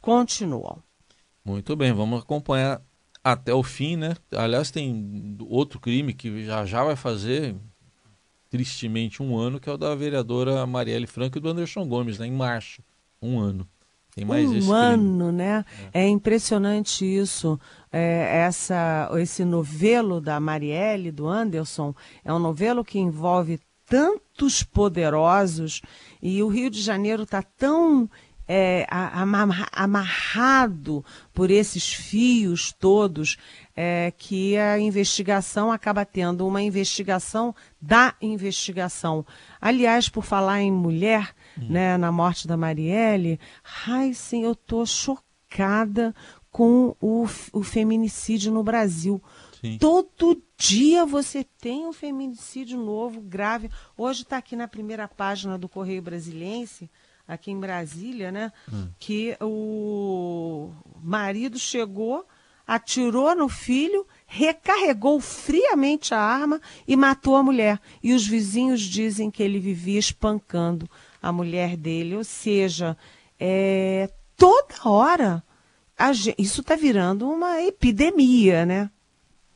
continuam. 0.00 0.82
Muito 1.44 1.74
bem, 1.76 1.92
vamos 1.92 2.20
acompanhar 2.20 2.82
até 3.22 3.52
o 3.54 3.62
fim, 3.62 3.96
né? 3.96 4.14
Aliás, 4.32 4.70
tem 4.70 5.36
outro 5.48 5.80
crime 5.80 6.12
que 6.12 6.44
já 6.44 6.64
já 6.64 6.84
vai 6.84 6.96
fazer 6.96 7.54
tristemente 8.50 9.22
um 9.22 9.36
ano, 9.36 9.60
que 9.60 9.68
é 9.68 9.72
o 9.72 9.76
da 9.76 9.94
vereadora 9.94 10.66
Marielle 10.66 11.06
Franco 11.06 11.38
e 11.38 11.40
do 11.40 11.48
Anderson 11.48 11.86
Gomes, 11.86 12.18
né? 12.18 12.26
em 12.26 12.32
março. 12.32 12.82
Um 13.20 13.38
ano. 13.38 13.68
Tem 14.14 14.24
mais 14.24 14.50
um 14.50 14.72
ano, 14.72 15.26
crime. 15.26 15.32
né? 15.32 15.64
É. 15.92 16.04
é, 16.04 16.08
impressionante 16.08 17.04
isso. 17.04 17.58
É, 17.92 18.40
essa, 18.42 19.08
esse 19.16 19.44
novelo 19.44 20.20
da 20.20 20.40
Marielle, 20.40 21.12
do 21.12 21.28
Anderson, 21.28 21.94
é 22.24 22.32
um 22.32 22.38
novelo 22.38 22.84
que 22.84 22.98
envolve 22.98 23.60
tantos 23.88 24.62
poderosos 24.62 25.80
e 26.22 26.42
o 26.42 26.48
Rio 26.48 26.70
de 26.70 26.80
Janeiro 26.80 27.22
está 27.22 27.42
tão 27.42 28.08
é, 28.48 28.86
amarrado 29.72 31.04
por 31.34 31.50
esses 31.50 31.92
fios 31.92 32.72
todos 32.72 33.36
é, 33.76 34.10
que 34.16 34.56
a 34.56 34.78
investigação 34.78 35.70
acaba 35.70 36.04
tendo 36.04 36.46
uma 36.46 36.62
investigação 36.62 37.54
da 37.80 38.14
investigação. 38.22 39.24
Aliás, 39.60 40.08
por 40.08 40.24
falar 40.24 40.62
em 40.62 40.72
mulher, 40.72 41.34
hum. 41.58 41.68
né, 41.68 41.98
na 41.98 42.10
morte 42.10 42.48
da 42.48 42.56
Marielle, 42.56 43.38
ai 43.86 44.14
sim, 44.14 44.44
eu 44.44 44.52
estou 44.52 44.86
chocada 44.86 46.14
com 46.50 46.96
o, 47.00 47.26
o 47.52 47.62
feminicídio 47.62 48.50
no 48.50 48.64
Brasil. 48.64 49.22
Sim. 49.60 49.76
Todo 49.78 50.42
dia 50.58 51.06
você 51.06 51.44
tem 51.44 51.86
um 51.86 51.92
feminicídio 51.92 52.76
novo, 52.76 53.20
grave. 53.20 53.70
Hoje 53.96 54.22
está 54.22 54.38
aqui 54.38 54.56
na 54.56 54.66
primeira 54.66 55.06
página 55.06 55.56
do 55.56 55.68
Correio 55.68 56.02
Brasiliense, 56.02 56.90
aqui 57.26 57.52
em 57.52 57.60
Brasília, 57.60 58.32
né? 58.32 58.52
Hum. 58.70 58.88
Que 58.98 59.36
o 59.40 60.72
marido 61.00 61.58
chegou, 61.60 62.26
atirou 62.66 63.36
no 63.36 63.48
filho, 63.48 64.04
recarregou 64.26 65.20
friamente 65.20 66.12
a 66.12 66.18
arma 66.18 66.60
e 66.88 66.96
matou 66.96 67.36
a 67.36 67.42
mulher. 67.42 67.80
E 68.02 68.12
os 68.12 68.26
vizinhos 68.26 68.80
dizem 68.80 69.30
que 69.30 69.42
ele 69.42 69.60
vivia 69.60 70.00
espancando 70.00 70.90
a 71.22 71.30
mulher 71.30 71.76
dele. 71.76 72.16
Ou 72.16 72.24
seja, 72.24 72.96
é, 73.38 74.10
toda 74.36 74.74
hora. 74.84 75.44
isso 76.36 76.62
está 76.62 76.74
virando 76.74 77.30
uma 77.30 77.62
epidemia, 77.62 78.66
né? 78.66 78.90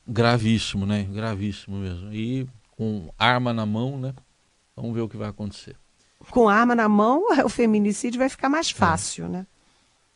Gravíssimo, 0.06 0.86
né? 0.86 1.04
Gravíssimo 1.04 1.76
mesmo. 1.76 2.12
E 2.12 2.46
com 2.76 3.12
arma 3.18 3.52
na 3.52 3.64
mão, 3.64 3.98
né? 3.98 4.14
Vamos 4.74 4.94
ver 4.94 5.02
o 5.02 5.08
que 5.08 5.16
vai 5.16 5.28
acontecer. 5.28 5.76
Com 6.30 6.48
arma 6.48 6.74
na 6.74 6.88
mão, 6.88 7.24
o 7.44 7.48
feminicídio 7.48 8.18
vai 8.18 8.28
ficar 8.28 8.48
mais 8.48 8.70
é. 8.70 8.74
fácil, 8.74 9.26
é. 9.26 9.28
né? 9.28 9.46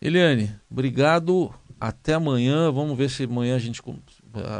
Eliane, 0.01 0.55
obrigado. 0.71 1.53
Até 1.79 2.15
amanhã. 2.15 2.71
Vamos 2.71 2.97
ver 2.97 3.11
se 3.11 3.25
amanhã 3.25 3.55
a 3.57 3.59
gente 3.59 3.83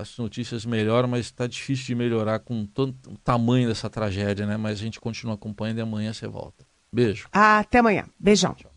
as 0.01 0.17
notícias 0.19 0.65
melhoram, 0.65 1.09
mas 1.09 1.27
está 1.27 1.47
difícil 1.47 1.87
de 1.87 1.95
melhorar 1.95 2.41
com 2.41 2.67
todo 2.67 2.95
o 3.09 3.19
tamanho 3.19 3.69
dessa 3.69 3.89
tragédia, 3.89 4.47
né? 4.47 4.57
Mas 4.57 4.79
a 4.79 4.83
gente 4.83 5.01
continua 5.01 5.35
acompanhando 5.35 5.79
e 5.79 5.83
amanhã 5.83 6.13
você 6.13 6.27
volta. 6.27 6.65
Beijo. 6.93 7.29
Até 7.33 7.79
amanhã. 7.79 8.07
Beijão. 8.19 8.55
Tchau. 8.55 8.76